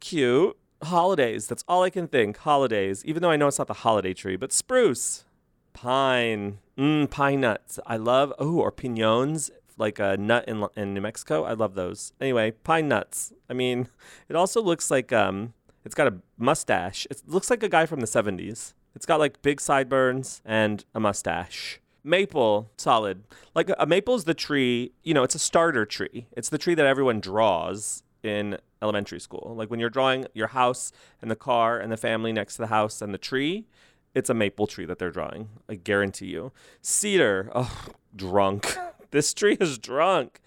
cute. 0.00 0.56
Holidays. 0.82 1.46
That's 1.46 1.64
all 1.68 1.82
I 1.82 1.90
can 1.90 2.08
think. 2.08 2.38
Holidays. 2.38 3.04
Even 3.04 3.22
though 3.22 3.30
I 3.30 3.36
know 3.36 3.48
it's 3.48 3.58
not 3.58 3.68
the 3.68 3.74
holiday 3.74 4.14
tree, 4.14 4.36
but 4.36 4.52
spruce. 4.52 5.24
Pine. 5.72 6.58
Mmm, 6.78 7.10
pine 7.10 7.40
nuts. 7.40 7.78
I 7.86 7.96
love. 7.96 8.32
Oh, 8.38 8.58
or 8.60 8.72
piñones, 8.72 9.50
like 9.76 9.98
a 9.98 10.16
nut 10.16 10.44
in 10.48 10.66
in 10.76 10.94
New 10.94 11.00
Mexico. 11.00 11.44
I 11.44 11.52
love 11.52 11.74
those. 11.74 12.12
Anyway, 12.20 12.52
pine 12.52 12.88
nuts. 12.88 13.32
I 13.48 13.52
mean, 13.52 13.88
it 14.28 14.36
also 14.36 14.62
looks 14.62 14.90
like 14.90 15.12
um, 15.12 15.52
it's 15.84 15.94
got 15.94 16.06
a 16.06 16.14
mustache. 16.38 17.06
It 17.10 17.22
looks 17.26 17.50
like 17.50 17.62
a 17.62 17.68
guy 17.68 17.86
from 17.86 18.00
the 18.00 18.06
'70s. 18.06 18.74
It's 18.94 19.06
got 19.06 19.20
like 19.20 19.42
big 19.42 19.60
sideburns 19.60 20.42
and 20.44 20.84
a 20.94 21.00
mustache. 21.00 21.80
Maple, 22.02 22.70
solid. 22.78 23.24
Like 23.54 23.68
a, 23.68 23.76
a 23.78 23.86
maple 23.86 24.14
is 24.14 24.24
the 24.24 24.34
tree. 24.34 24.92
You 25.02 25.12
know, 25.12 25.22
it's 25.22 25.34
a 25.34 25.38
starter 25.38 25.84
tree. 25.84 26.26
It's 26.32 26.48
the 26.48 26.58
tree 26.58 26.74
that 26.74 26.86
everyone 26.86 27.20
draws 27.20 28.02
in 28.22 28.58
elementary 28.82 29.20
school. 29.20 29.54
Like 29.56 29.70
when 29.70 29.80
you're 29.80 29.90
drawing 29.90 30.26
your 30.34 30.48
house 30.48 30.92
and 31.20 31.30
the 31.30 31.36
car 31.36 31.78
and 31.78 31.90
the 31.92 31.96
family 31.96 32.32
next 32.32 32.56
to 32.56 32.62
the 32.62 32.68
house 32.68 33.02
and 33.02 33.12
the 33.12 33.18
tree, 33.18 33.66
it's 34.14 34.30
a 34.30 34.34
maple 34.34 34.66
tree 34.66 34.86
that 34.86 34.98
they're 34.98 35.10
drawing. 35.10 35.48
I 35.68 35.74
guarantee 35.74 36.26
you. 36.26 36.52
Cedar, 36.82 37.50
oh, 37.54 37.86
drunk. 38.14 38.76
this 39.10 39.32
tree 39.34 39.56
is 39.60 39.78
drunk. 39.78 40.40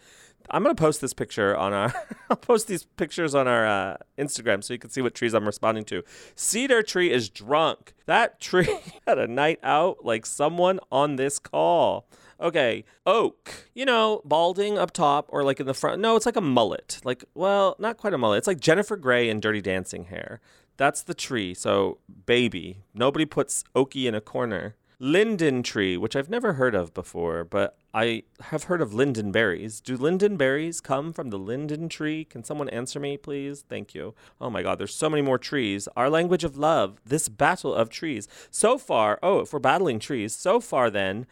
I'm 0.49 0.63
gonna 0.63 0.75
post 0.75 1.01
this 1.01 1.13
picture 1.13 1.55
on 1.55 1.73
our. 1.73 1.93
I'll 2.29 2.35
post 2.35 2.67
these 2.67 2.83
pictures 2.83 3.33
on 3.33 3.47
our 3.47 3.65
uh, 3.65 3.97
Instagram 4.17 4.63
so 4.63 4.73
you 4.73 4.79
can 4.79 4.89
see 4.89 5.01
what 5.01 5.15
trees 5.15 5.33
I'm 5.33 5.45
responding 5.45 5.85
to. 5.85 6.03
Cedar 6.35 6.83
tree 6.83 7.11
is 7.11 7.29
drunk. 7.29 7.93
That 8.05 8.39
tree 8.39 8.77
had 9.07 9.17
a 9.17 9.27
night 9.27 9.59
out 9.63 10.03
like 10.03 10.25
someone 10.25 10.79
on 10.91 11.15
this 11.15 11.39
call. 11.39 12.05
Okay, 12.43 12.83
oak. 13.05 13.69
You 13.73 13.85
know, 13.85 14.21
balding 14.25 14.77
up 14.77 14.91
top 14.91 15.27
or 15.29 15.45
like 15.45 15.61
in 15.61 15.65
the 15.65 15.73
front. 15.73 16.01
No, 16.01 16.17
it's 16.17 16.25
like 16.25 16.35
a 16.35 16.41
mullet. 16.41 16.99
Like, 17.05 17.23
well, 17.33 17.77
not 17.79 17.95
quite 17.95 18.13
a 18.13 18.17
mullet. 18.17 18.39
It's 18.39 18.47
like 18.47 18.59
Jennifer 18.59 18.97
Grey 18.97 19.29
and 19.29 19.41
Dirty 19.41 19.61
Dancing 19.61 20.05
hair. 20.05 20.41
That's 20.75 21.03
the 21.03 21.13
tree. 21.13 21.53
So, 21.53 21.99
baby. 22.25 22.79
Nobody 22.93 23.25
puts 23.25 23.63
Okie 23.73 24.07
in 24.07 24.13
a 24.13 24.19
corner. 24.19 24.75
Linden 24.99 25.63
tree, 25.63 25.97
which 25.97 26.15
I've 26.15 26.29
never 26.29 26.53
heard 26.53 26.75
of 26.75 26.93
before, 26.93 27.43
but 27.43 27.77
I 27.93 28.23
have 28.41 28.65
heard 28.65 28.81
of 28.81 28.93
linden 28.93 29.31
berries. 29.31 29.81
Do 29.81 29.97
linden 29.97 30.37
berries 30.37 30.81
come 30.81 31.11
from 31.11 31.29
the 31.29 31.37
linden 31.37 31.89
tree? 31.89 32.25
Can 32.25 32.43
someone 32.43 32.69
answer 32.69 32.99
me, 32.99 33.17
please? 33.17 33.65
Thank 33.67 33.93
you. 33.93 34.15
Oh 34.39 34.49
my 34.49 34.63
God, 34.63 34.79
there's 34.79 34.95
so 34.95 35.09
many 35.09 35.21
more 35.21 35.37
trees. 35.37 35.87
Our 35.97 36.09
language 36.09 36.43
of 36.43 36.57
love, 36.57 36.99
this 37.05 37.27
battle 37.27 37.73
of 37.73 37.89
trees. 37.89 38.27
So 38.49 38.77
far, 38.77 39.19
oh, 39.21 39.39
if 39.39 39.51
we're 39.51 39.59
battling 39.59 39.99
trees, 39.99 40.35
so 40.35 40.59
far 40.61 40.89
then, 40.89 41.25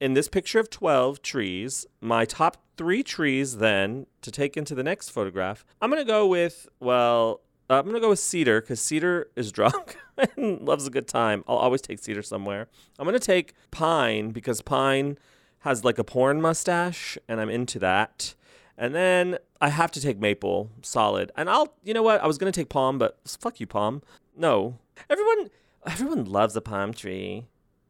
in 0.00 0.14
this 0.14 0.28
picture 0.28 0.58
of 0.58 0.70
12 0.70 1.22
trees, 1.22 1.86
my 2.00 2.24
top 2.24 2.58
three 2.76 3.02
trees 3.02 3.58
then 3.58 4.06
to 4.22 4.30
take 4.30 4.56
into 4.56 4.74
the 4.74 4.82
next 4.82 5.10
photograph, 5.10 5.64
I'm 5.80 5.90
going 5.90 6.02
to 6.02 6.10
go 6.10 6.26
with, 6.26 6.68
well, 6.80 7.40
uh, 7.70 7.78
I'm 7.78 7.86
gonna 7.86 8.00
go 8.00 8.10
with 8.10 8.18
Cedar 8.18 8.60
because 8.60 8.80
Cedar 8.80 9.28
is 9.36 9.50
drunk 9.58 9.96
and 10.36 10.60
loves 10.60 10.86
a 10.86 10.90
good 10.90 11.08
time. 11.08 11.44
I'll 11.48 11.56
always 11.56 11.80
take 11.80 11.98
Cedar 11.98 12.22
somewhere. 12.22 12.68
I'm 12.98 13.06
gonna 13.06 13.18
take 13.18 13.54
Pine 13.70 14.30
because 14.30 14.60
Pine 14.60 15.18
has 15.60 15.84
like 15.84 15.98
a 15.98 16.04
porn 16.04 16.42
mustache, 16.42 17.16
and 17.26 17.40
I'm 17.40 17.48
into 17.48 17.78
that. 17.78 18.34
And 18.76 18.94
then 18.94 19.38
I 19.60 19.68
have 19.70 19.90
to 19.92 20.00
take 20.00 20.18
Maple, 20.18 20.70
solid. 20.82 21.32
And 21.36 21.48
I'll, 21.48 21.74
you 21.82 21.94
know 21.94 22.02
what? 22.02 22.20
I 22.20 22.26
was 22.26 22.36
gonna 22.36 22.52
take 22.52 22.68
Palm, 22.68 22.98
but 22.98 23.18
fuck 23.26 23.60
you, 23.60 23.66
Palm. 23.66 24.02
No, 24.36 24.78
everyone, 25.08 25.48
everyone 25.86 26.24
loves 26.26 26.56
a 26.56 26.60
palm 26.60 26.92
tree. 26.92 27.46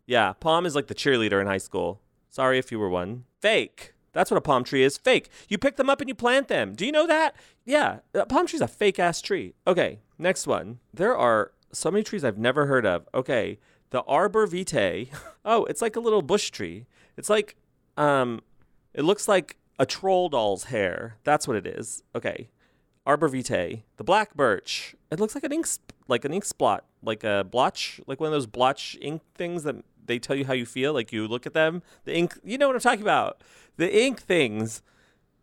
Yeah, 0.07 0.33
Palm 0.35 0.67
is 0.67 0.75
like 0.75 0.89
the 0.89 0.95
cheerleader 0.95 1.41
in 1.41 1.47
high 1.47 1.59
school. 1.59 2.01
Sorry 2.29 2.59
if 2.59 2.73
you 2.73 2.79
were 2.79 2.91
one. 2.91 3.25
Fake. 3.41 3.95
That's 4.13 4.31
what 4.31 4.39
a 4.39 4.43
palm 4.43 4.65
tree 4.65 4.83
is. 4.83 4.97
Fake. 4.97 5.29
You 5.49 5.59
pick 5.59 5.77
them 5.77 5.91
up 5.91 6.01
and 6.01 6.09
you 6.09 6.15
plant 6.15 6.49
them. 6.49 6.75
Do 6.75 6.87
you 6.87 6.93
know 6.93 7.07
that? 7.07 7.35
Yeah, 7.65 7.99
a 8.15 8.27
palm 8.27 8.47
tree's 8.47 8.61
a 8.61 8.69
fake 8.69 8.99
ass 8.99 9.21
tree. 9.21 9.55
Okay, 9.67 9.99
next 10.19 10.47
one. 10.47 10.79
There 10.93 11.17
are 11.17 11.53
so 11.73 11.91
many 11.91 12.05
trees 12.05 12.25
I've 12.25 12.39
never 12.39 12.67
heard 12.67 12.87
of. 12.87 13.09
Okay, 13.13 13.59
the 13.91 14.03
arbor 14.03 14.47
vitae. 14.47 15.11
Oh, 15.47 15.67
it's 15.67 15.83
like 15.83 15.95
a 15.95 16.01
little 16.01 16.23
bush 16.23 16.51
tree. 16.51 16.87
It's 17.19 17.29
like, 17.29 17.57
um, 17.99 18.41
it 18.95 19.03
looks 19.03 19.29
like 19.29 19.59
a 19.79 19.85
troll 19.85 20.31
doll's 20.31 20.65
hair. 20.65 21.19
That's 21.23 21.47
what 21.47 21.55
it 21.59 21.67
is. 21.67 22.03
Okay, 22.17 22.49
arbor 23.05 23.29
vitae. 23.29 23.83
The 23.99 24.05
black 24.05 24.35
birch. 24.35 24.97
It 25.11 25.21
looks 25.21 25.35
like 25.35 25.45
an 25.45 25.53
ink, 25.53 25.67
like 26.09 26.25
an 26.25 26.33
ink 26.33 26.47
spot, 26.47 26.87
like 27.03 27.25
a 27.25 27.45
blotch, 27.45 28.01
like 28.07 28.21
one 28.21 28.29
of 28.29 28.33
those 28.33 28.47
blotch 28.47 28.97
ink 29.03 29.21
things 29.35 29.65
that 29.65 29.77
they 30.07 30.19
tell 30.19 30.37
you 30.37 30.45
how 30.45 30.53
you 30.53 30.67
feel. 30.67 30.93
Like 30.93 31.13
you 31.13 31.27
look 31.27 31.47
at 31.47 31.55
them, 31.55 31.83
the 32.05 32.15
ink. 32.15 32.39
You 32.45 32.59
know 32.59 32.67
what 32.69 32.77
I'm 32.77 32.81
talking 32.81 33.03
about? 33.03 33.43
The 33.77 34.03
ink 34.03 34.21
things 34.21 34.83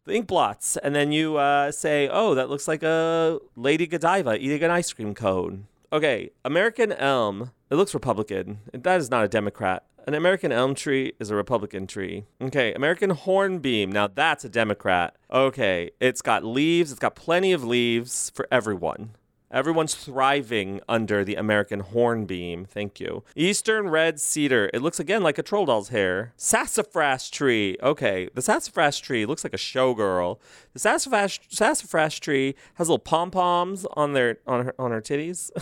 the 0.05 0.15
ink 0.15 0.27
blots, 0.27 0.77
and 0.77 0.95
then 0.95 1.11
you 1.11 1.37
uh, 1.37 1.71
say, 1.71 2.09
"Oh, 2.11 2.35
that 2.35 2.49
looks 2.49 2.67
like 2.67 2.83
a 2.83 3.39
Lady 3.55 3.87
Godiva 3.87 4.37
eating 4.37 4.63
an 4.63 4.71
ice 4.71 4.91
cream 4.93 5.13
cone." 5.13 5.67
Okay, 5.93 6.31
American 6.43 6.91
elm. 6.91 7.51
It 7.69 7.75
looks 7.75 7.93
Republican. 7.93 8.59
That 8.73 8.99
is 8.99 9.09
not 9.09 9.23
a 9.23 9.27
Democrat. 9.27 9.85
An 10.07 10.15
American 10.15 10.51
elm 10.51 10.73
tree 10.73 11.13
is 11.19 11.29
a 11.29 11.35
Republican 11.35 11.85
tree. 11.85 12.25
Okay, 12.41 12.73
American 12.73 13.11
hornbeam. 13.11 13.91
Now 13.91 14.07
that's 14.07 14.43
a 14.43 14.49
Democrat. 14.49 15.15
Okay, 15.31 15.91
it's 15.99 16.21
got 16.21 16.43
leaves. 16.43 16.91
It's 16.91 16.99
got 16.99 17.15
plenty 17.15 17.51
of 17.51 17.63
leaves 17.63 18.31
for 18.33 18.47
everyone. 18.51 19.11
Everyone's 19.51 19.95
thriving 19.95 20.79
under 20.87 21.25
the 21.25 21.35
American 21.35 21.81
hornbeam. 21.81 22.63
Thank 22.63 23.01
you. 23.01 23.23
Eastern 23.35 23.89
red 23.89 24.21
cedar. 24.21 24.69
It 24.73 24.81
looks 24.81 24.99
again 24.99 25.23
like 25.23 25.37
a 25.37 25.43
troll 25.43 25.65
doll's 25.65 25.89
hair. 25.89 26.33
Sassafras 26.37 27.29
tree. 27.29 27.77
Okay, 27.83 28.29
the 28.33 28.41
sassafras 28.41 28.97
tree 28.97 29.25
looks 29.25 29.43
like 29.43 29.53
a 29.53 29.57
showgirl. 29.57 30.39
The 30.73 30.79
sassafras 30.79 31.39
sassafras 31.49 32.17
tree 32.19 32.55
has 32.75 32.87
little 32.87 32.99
pom 32.99 33.29
poms 33.29 33.85
on 33.93 34.13
their 34.13 34.37
on 34.47 34.65
her 34.65 34.75
on 34.79 34.91
her 34.91 35.01
titties. 35.01 35.51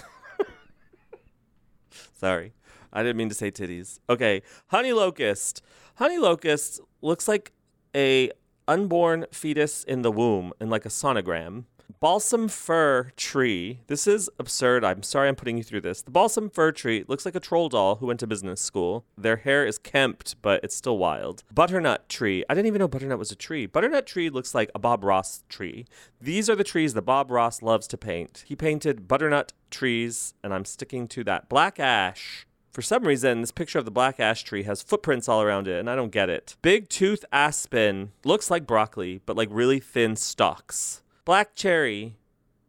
Sorry, 2.14 2.54
I 2.94 3.02
didn't 3.02 3.18
mean 3.18 3.30
to 3.30 3.36
say 3.36 3.50
titties. 3.50 4.00
Okay, 4.08 4.44
honey 4.68 4.94
locust. 4.94 5.64
Honey 5.96 6.20
locust 6.20 6.80
looks 7.02 7.28
like 7.28 7.54
a 7.96 8.32
unborn 8.68 9.26
fetus 9.32 9.84
in 9.84 10.04
the 10.04 10.12
womb 10.12 10.54
in 10.62 10.70
like 10.70 10.86
a 10.86 10.90
sonogram 10.90 11.64
balsam 12.00 12.48
fir 12.48 13.12
tree. 13.18 13.82
This 13.88 14.08
is 14.08 14.30
absurd. 14.40 14.84
I'm 14.84 15.04
sorry 15.04 15.28
I'm 15.28 15.36
putting 15.36 15.58
you 15.58 15.64
through 15.64 15.82
this. 15.82 16.02
The 16.02 16.12
balsam 16.12 16.50
fir 16.50 16.72
tree 16.72 17.04
looks 17.08 17.26
like 17.26 17.36
a 17.36 17.40
troll 17.40 17.68
doll 17.68 17.98
who 17.98 18.08
went 18.08 18.22
to 18.22 18.28
business 18.28 18.62
school. 18.62 19.06
Their 19.18 19.38
hair 19.38 19.66
is 19.66 19.78
kempt, 19.78 20.36
but 20.42 20.64
it's 20.64 20.76
still 20.76 20.98
wild. 20.98 21.44
Butternut 21.54 22.08
tree. 22.08 22.46
I 22.50 22.54
didn't 22.54 22.68
even 22.68 22.80
know 22.80 22.88
butternut 22.88 23.20
was 23.20 23.32
a 23.32 23.36
tree. 23.36 23.66
Butternut 23.66 24.06
tree 24.06 24.30
looks 24.30 24.56
like 24.56 24.72
a 24.74 24.80
Bob 24.80 25.04
Ross 25.04 25.44
tree. 25.50 25.86
These 26.22 26.50
are 26.50 26.56
the 26.56 26.64
trees 26.64 26.94
that 26.94 27.02
Bob 27.02 27.30
Ross 27.32 27.62
loves 27.62 27.88
to 27.88 27.98
paint. 27.98 28.44
He 28.48 28.56
painted 28.56 29.08
butternut 29.08 29.54
trees, 29.70 30.34
and 30.44 30.54
I'm 30.54 30.66
sticking 30.66 31.08
to 31.10 31.24
that. 31.26 31.50
Black 31.50 31.80
ash. 31.80 32.46
For 32.72 32.82
some 32.82 33.04
reason, 33.04 33.42
this 33.42 33.52
picture 33.52 33.80
of 33.80 33.86
the 33.86 33.92
black 33.92 34.20
ash 34.20 34.44
tree 34.44 34.64
has 34.64 34.82
footprints 34.82 35.28
all 35.28 35.42
around 35.42 35.68
it, 35.68 35.80
and 35.80 35.90
I 35.90 35.96
don't 35.96 36.12
get 36.12 36.30
it. 36.30 36.56
Big 36.62 36.88
tooth 36.88 37.26
aspen 37.32 38.12
looks 38.24 38.50
like 38.50 38.68
broccoli, 38.68 39.22
but 39.26 39.36
like 39.36 39.50
really 39.52 39.80
thin 39.80 40.16
stalks. 40.16 41.02
Black 41.30 41.54
cherry, 41.54 42.16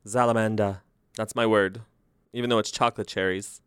Zalamanda. 0.07 0.83
That's 1.17 1.35
my 1.35 1.47
word, 1.47 1.81
even 2.35 2.51
though 2.51 2.59
it's 2.59 2.71
chocolate 2.71 3.07
cherries. 3.07 3.63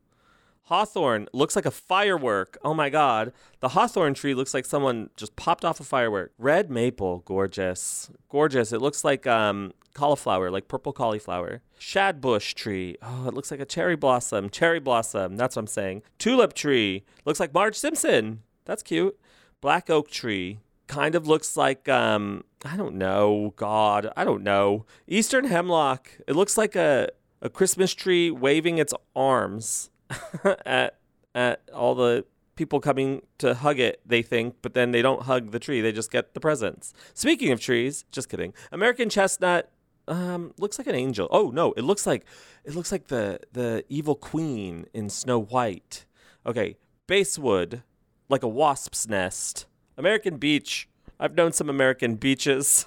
Hawthorn 0.65 1.27
looks 1.33 1.55
like 1.55 1.65
a 1.65 1.71
firework. 1.71 2.59
Oh 2.63 2.75
my 2.75 2.91
god. 2.91 3.33
The 3.59 3.69
hawthorn 3.69 4.13
tree 4.13 4.35
looks 4.35 4.53
like 4.53 4.65
someone 4.65 5.09
just 5.17 5.35
popped 5.35 5.65
off 5.65 5.79
a 5.79 5.83
firework. 5.83 6.33
Red 6.37 6.69
maple, 6.69 7.23
gorgeous. 7.25 8.11
Gorgeous. 8.29 8.71
It 8.71 8.83
looks 8.83 9.03
like 9.03 9.25
um, 9.25 9.73
cauliflower, 9.95 10.51
like 10.51 10.67
purple 10.67 10.93
cauliflower. 10.93 11.63
Shadbush 11.79 12.53
tree. 12.53 12.95
Oh, 13.01 13.27
it 13.27 13.33
looks 13.33 13.49
like 13.49 13.61
a 13.61 13.65
cherry 13.65 13.95
blossom. 13.95 14.51
Cherry 14.51 14.79
blossom. 14.79 15.37
That's 15.37 15.55
what 15.55 15.61
I'm 15.61 15.67
saying. 15.67 16.03
Tulip 16.19 16.53
tree. 16.53 17.03
Looks 17.25 17.39
like 17.39 17.51
Marge 17.51 17.77
Simpson. 17.77 18.43
That's 18.65 18.83
cute. 18.83 19.19
Black 19.59 19.89
oak 19.89 20.11
tree 20.11 20.59
kind 20.85 21.15
of 21.15 21.27
looks 21.27 21.57
like 21.57 21.89
um 21.89 22.43
I 22.63 22.77
don't 22.77 22.95
know, 22.95 23.53
God, 23.55 24.11
I 24.15 24.23
don't 24.23 24.43
know. 24.43 24.85
Eastern 25.07 25.45
hemlock. 25.45 26.09
It 26.27 26.35
looks 26.35 26.57
like 26.57 26.75
a 26.75 27.09
a 27.41 27.49
Christmas 27.49 27.93
tree 27.93 28.31
waving 28.31 28.77
its 28.77 28.93
arms 29.15 29.89
at 30.65 30.97
at 31.35 31.61
all 31.73 31.93
the 31.93 32.25
people 32.55 32.79
coming 32.79 33.21
to 33.39 33.53
hug 33.55 33.79
it, 33.79 33.99
they 34.05 34.21
think, 34.21 34.55
but 34.61 34.73
then 34.73 34.91
they 34.91 35.01
don't 35.01 35.23
hug 35.23 35.51
the 35.51 35.59
tree. 35.59 35.81
They 35.81 35.91
just 35.91 36.11
get 36.11 36.33
the 36.33 36.39
presents. 36.39 36.93
Speaking 37.13 37.51
of 37.51 37.59
trees, 37.59 38.05
just 38.11 38.29
kidding. 38.29 38.53
American 38.71 39.09
chestnut 39.09 39.69
um 40.07 40.53
looks 40.57 40.77
like 40.77 40.87
an 40.87 40.95
angel. 40.95 41.27
Oh 41.31 41.49
no, 41.49 41.73
it 41.73 41.83
looks 41.83 42.05
like 42.07 42.25
it 42.63 42.75
looks 42.75 42.91
like 42.91 43.07
the 43.07 43.39
the 43.51 43.83
evil 43.89 44.15
queen 44.15 44.85
in 44.93 45.09
Snow 45.09 45.39
White. 45.39 46.05
Okay, 46.45 46.77
basswood, 47.07 47.83
like 48.29 48.43
a 48.43 48.47
wasp's 48.47 49.07
nest. 49.07 49.65
American 49.97 50.37
beech. 50.37 50.87
I've 51.23 51.35
known 51.35 51.53
some 51.53 51.69
American 51.69 52.15
beaches. 52.15 52.85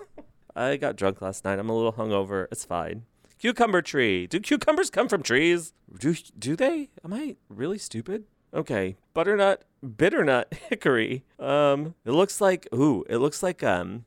I 0.55 0.77
got 0.77 0.97
drunk 0.97 1.23
last 1.23 1.47
night. 1.47 1.59
I'm 1.59 1.71
a 1.71 1.75
little 1.75 1.95
hungover. 1.95 2.49
It's 2.53 2.67
fine. 2.67 3.05
Cucumber 3.39 3.81
tree. 3.81 4.27
Do 4.27 4.41
cucumbers 4.41 4.91
come 4.91 5.09
from 5.09 5.23
trees? 5.23 5.73
Do 5.99 6.15
do 6.39 6.55
they? 6.55 6.91
Am 7.03 7.15
I 7.15 7.37
really 7.49 7.79
stupid? 7.79 8.25
Okay. 8.53 8.99
Butternut, 9.15 9.63
bitternut, 9.83 10.53
hickory. 10.69 11.25
Um, 11.39 11.95
it 12.05 12.11
looks 12.11 12.39
like 12.39 12.69
ooh, 12.75 13.07
it 13.09 13.17
looks 13.17 13.43
like 13.43 13.63
um 13.63 14.05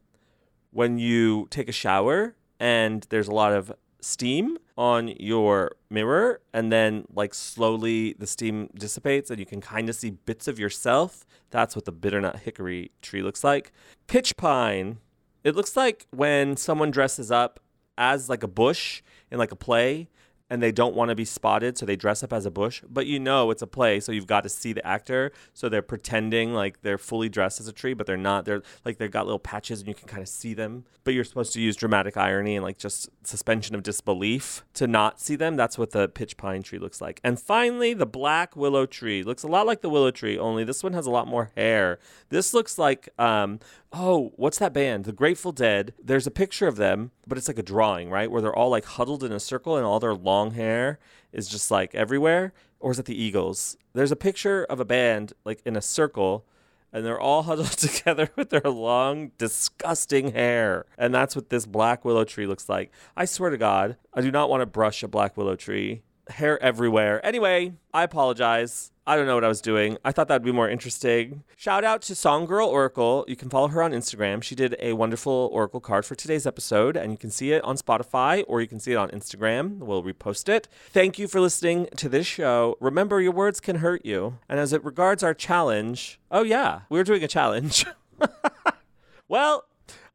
when 0.70 1.00
you 1.00 1.48
take 1.50 1.68
a 1.68 1.72
shower 1.72 2.36
and 2.60 3.08
there's 3.10 3.28
a 3.28 3.34
lot 3.34 3.54
of 3.54 3.74
steam 4.02 4.58
on 4.78 5.10
your 5.20 5.72
mirror 5.90 6.42
and 6.54 6.72
then 6.72 7.06
like 7.14 7.34
slowly 7.34 8.14
the 8.18 8.28
steam 8.28 8.70
dissipates 8.76 9.30
and 9.30 9.40
you 9.40 9.46
can 9.46 9.62
kind 9.62 9.90
of 9.90 9.96
see 9.96 10.12
bits 10.12 10.48
of 10.48 10.60
yourself. 10.60 11.26
That's 11.50 11.76
what 11.76 11.86
the 11.86 11.92
bitternut 11.92 12.40
hickory 12.40 12.92
tree 13.02 13.22
looks 13.22 13.44
like. 13.44 13.72
Pitch 14.08 14.38
pine. 14.38 15.00
It 15.44 15.56
looks 15.56 15.76
like 15.76 16.06
when 16.12 16.58
someone 16.58 16.92
dresses 16.92 17.32
up 17.32 17.60
as 17.98 18.30
like 18.30 18.44
a 18.44 18.48
bush 18.48 19.02
in 19.30 19.38
like 19.38 19.52
a 19.52 19.56
play 19.56 20.10
and 20.50 20.62
they 20.62 20.72
don't 20.72 20.96
want 20.96 21.10
to 21.10 21.16
be 21.16 21.26
spotted, 21.26 21.78
so 21.78 21.86
they 21.86 21.96
dress 21.96 22.24
up 22.24 22.34
as 22.34 22.46
a 22.46 22.52
bush. 22.52 22.82
But 22.90 23.06
you 23.06 23.20
know 23.20 23.52
it's 23.52 23.62
a 23.62 23.68
play, 23.68 24.00
so 24.00 24.12
you've 24.12 24.28
got 24.28 24.42
to 24.44 24.50
see 24.50 24.74
the 24.74 24.86
actor. 24.86 25.32
So 25.54 25.70
they're 25.70 25.82
pretending 25.82 26.54
like 26.54 26.82
they're 26.82 26.98
fully 26.98 27.30
dressed 27.30 27.60
as 27.60 27.68
a 27.68 27.74
tree, 27.74 27.94
but 27.94 28.08
they're 28.08 28.18
not. 28.18 28.46
They're 28.46 28.64
like 28.86 28.98
they've 28.98 29.12
got 29.12 29.26
little 29.26 29.40
patches, 29.40 29.80
and 29.80 29.88
you 29.88 29.94
can 29.94 30.08
kind 30.08 30.22
of 30.22 30.30
see 30.30 30.54
them. 30.54 30.86
But 31.04 31.14
you're 31.14 31.24
supposed 31.24 31.54
to 31.54 31.62
use 31.62 31.76
dramatic 31.76 32.18
irony 32.18 32.56
and 32.56 32.64
like 32.64 32.78
just 32.78 33.10
suspension 33.24 33.76
of 33.76 33.84
disbelief 33.84 34.64
to 34.76 34.88
not 34.88 35.20
see 35.20 35.36
them. 35.36 35.56
That's 35.56 35.78
what 35.78 35.92
the 35.92 36.08
pitch 36.08 36.38
pine 36.38 36.64
tree 36.64 36.80
looks 36.80 37.02
like. 37.02 37.20
And 37.24 37.40
finally, 37.40 37.94
the 37.94 38.06
black 38.06 38.56
willow 38.56 38.86
tree 38.86 39.24
looks 39.24 39.44
a 39.44 39.48
lot 39.48 39.66
like 39.66 39.82
the 39.82 39.90
willow 39.90 40.12
tree, 40.12 40.38
only 40.38 40.64
this 40.64 40.84
one 40.84 40.94
has 40.94 41.06
a 41.06 41.12
lot 41.12 41.28
more 41.28 41.52
hair. 41.56 42.00
This 42.30 42.54
looks 42.54 42.78
like 42.78 43.10
um, 43.18 43.60
oh, 43.92 44.32
what's 44.36 44.60
that 44.60 44.74
band? 44.74 45.06
The 45.06 45.12
Grateful 45.12 45.52
Dead. 45.52 45.94
There's 46.04 46.28
a 46.28 46.32
picture 46.32 46.68
of 46.68 46.76
them, 46.76 47.12
but 47.28 47.38
it's 47.38 47.48
like 47.48 47.58
a 47.58 47.64
drawing, 47.64 48.10
right? 48.10 48.30
Where 48.30 48.42
they're 48.42 48.56
all 48.56 48.70
like 48.70 48.86
huddled 48.86 49.24
in 49.24 49.32
a 49.32 49.40
circle 49.40 49.78
and 49.78 49.86
all 49.86 50.00
their 50.00 50.14
long 50.14 50.39
hair 50.52 51.00
is 51.32 51.48
just 51.48 51.70
like 51.72 51.94
everywhere. 51.94 52.54
Or 52.80 52.92
is 52.92 53.00
it 53.00 53.06
the 53.06 53.22
Eagles? 53.22 53.78
There's 53.94 54.12
a 54.12 54.16
picture 54.16 54.64
of 54.64 54.80
a 54.80 54.86
band 54.86 55.34
like 55.44 55.62
in 55.66 55.76
a 55.76 55.82
circle 55.82 56.46
and 56.92 57.06
they're 57.06 57.20
all 57.20 57.44
huddled 57.50 57.72
together 57.72 58.30
with 58.36 58.50
their 58.50 58.62
long, 58.62 59.32
disgusting 59.38 60.32
hair. 60.34 60.86
And 60.98 61.14
that's 61.14 61.36
what 61.36 61.50
this 61.50 61.66
black 61.66 62.04
willow 62.06 62.24
tree 62.24 62.48
looks 62.48 62.70
like. 62.70 62.92
I 63.16 63.26
swear 63.26 63.50
to 63.50 63.58
God, 63.58 63.98
I 64.14 64.22
do 64.22 64.32
not 64.32 64.50
want 64.50 64.62
to 64.62 64.66
brush 64.66 65.04
a 65.04 65.08
black 65.08 65.38
willow 65.38 65.56
tree. 65.56 66.02
Hair 66.30 66.62
everywhere. 66.62 67.26
Anyway, 67.26 67.74
I 67.94 68.04
apologize. 68.04 68.92
I 69.10 69.16
don't 69.16 69.26
know 69.26 69.34
what 69.34 69.44
I 69.44 69.48
was 69.48 69.62
doing. 69.62 69.98
I 70.06 70.12
thought 70.12 70.28
that'd 70.28 70.46
be 70.46 70.52
more 70.52 70.70
interesting. 70.70 71.44
Shout 71.56 71.84
out 71.84 72.04
to 72.04 72.14
Songgirl 72.14 72.68
Oracle. 72.68 73.26
You 73.28 73.36
can 73.36 73.50
follow 73.50 73.70
her 73.70 73.82
on 73.82 73.92
Instagram. 73.92 74.44
She 74.44 74.54
did 74.54 74.76
a 74.80 74.94
wonderful 74.94 75.50
Oracle 75.52 75.80
card 75.80 76.06
for 76.06 76.14
today's 76.14 76.46
episode, 76.46 76.96
and 76.96 77.12
you 77.12 77.18
can 77.18 77.32
see 77.32 77.52
it 77.52 77.64
on 77.64 77.76
Spotify 77.76 78.44
or 78.48 78.62
you 78.62 78.68
can 78.68 78.80
see 78.80 78.92
it 78.92 78.98
on 78.98 79.10
Instagram. 79.10 79.80
We'll 79.80 80.04
repost 80.04 80.48
it. 80.48 80.68
Thank 80.92 81.18
you 81.18 81.28
for 81.28 81.42
listening 81.42 81.88
to 81.98 82.08
this 82.08 82.28
show. 82.28 82.78
Remember, 82.80 83.20
your 83.20 83.32
words 83.32 83.60
can 83.60 83.78
hurt 83.78 84.06
you. 84.06 84.38
And 84.48 84.60
as 84.60 84.74
it 84.74 84.84
regards 84.86 85.24
our 85.24 85.34
challenge, 85.34 86.20
oh, 86.30 86.44
yeah, 86.44 86.82
we're 86.88 87.04
doing 87.04 87.24
a 87.24 87.28
challenge. 87.28 87.88
well, 89.28 89.66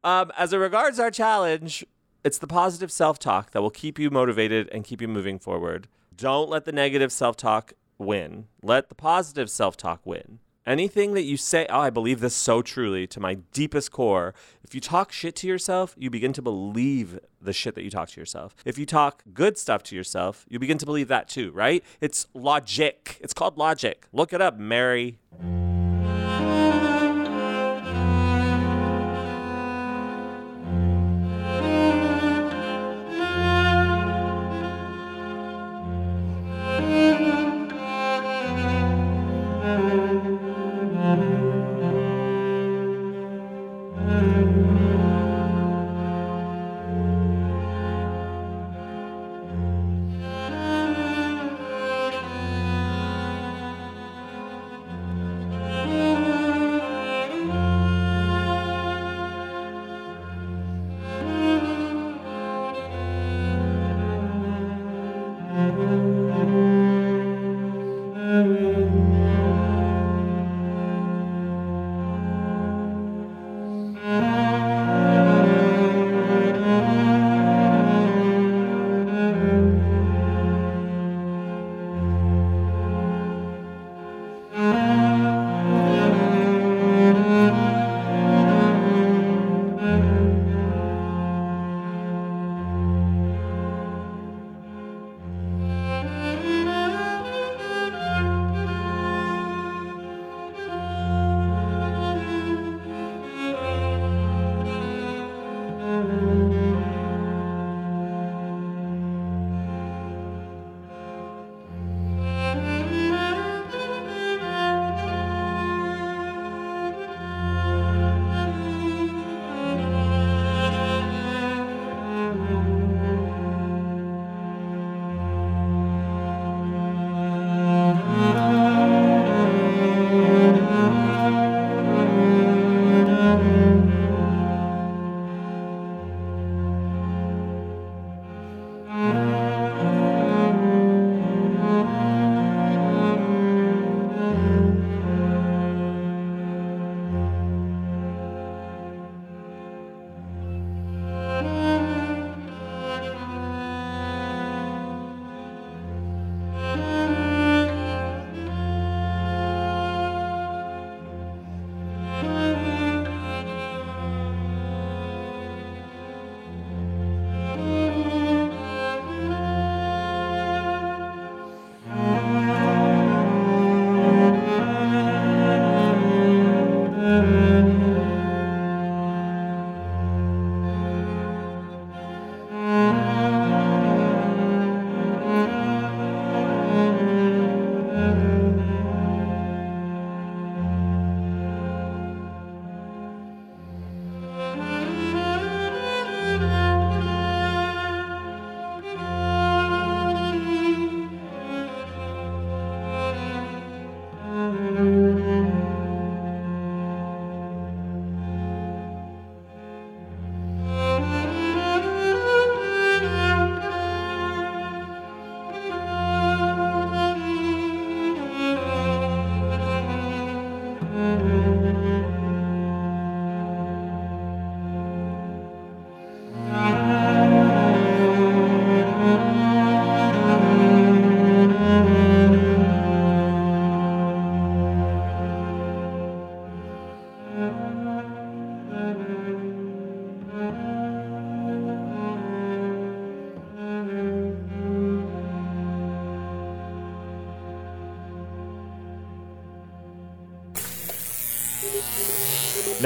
um, 0.04 0.30
as 0.38 0.52
it 0.52 0.58
regards 0.58 1.00
our 1.00 1.10
challenge, 1.10 1.84
it's 2.22 2.38
the 2.38 2.46
positive 2.46 2.92
self 2.92 3.18
talk 3.18 3.50
that 3.50 3.60
will 3.60 3.70
keep 3.70 3.98
you 3.98 4.08
motivated 4.08 4.68
and 4.70 4.84
keep 4.84 5.00
you 5.00 5.08
moving 5.08 5.40
forward. 5.40 5.88
Don't 6.16 6.48
let 6.48 6.64
the 6.64 6.72
negative 6.72 7.12
self 7.12 7.36
talk 7.36 7.72
win. 7.98 8.46
Let 8.62 8.88
the 8.88 8.94
positive 8.94 9.50
self 9.50 9.76
talk 9.76 10.00
win. 10.04 10.38
Anything 10.66 11.12
that 11.12 11.24
you 11.24 11.36
say, 11.36 11.66
oh, 11.68 11.80
I 11.80 11.90
believe 11.90 12.20
this 12.20 12.34
so 12.34 12.62
truly 12.62 13.06
to 13.08 13.20
my 13.20 13.34
deepest 13.52 13.90
core. 13.90 14.32
If 14.62 14.74
you 14.74 14.80
talk 14.80 15.12
shit 15.12 15.36
to 15.36 15.46
yourself, 15.46 15.94
you 15.98 16.08
begin 16.08 16.32
to 16.32 16.42
believe 16.42 17.18
the 17.40 17.52
shit 17.52 17.74
that 17.74 17.84
you 17.84 17.90
talk 17.90 18.08
to 18.10 18.20
yourself. 18.20 18.54
If 18.64 18.78
you 18.78 18.86
talk 18.86 19.22
good 19.34 19.58
stuff 19.58 19.82
to 19.84 19.96
yourself, 19.96 20.46
you 20.48 20.58
begin 20.58 20.78
to 20.78 20.86
believe 20.86 21.08
that 21.08 21.28
too, 21.28 21.50
right? 21.52 21.84
It's 22.00 22.26
logic. 22.32 23.18
It's 23.20 23.34
called 23.34 23.58
logic. 23.58 24.06
Look 24.10 24.32
it 24.32 24.40
up, 24.40 24.58
Mary. 24.58 25.18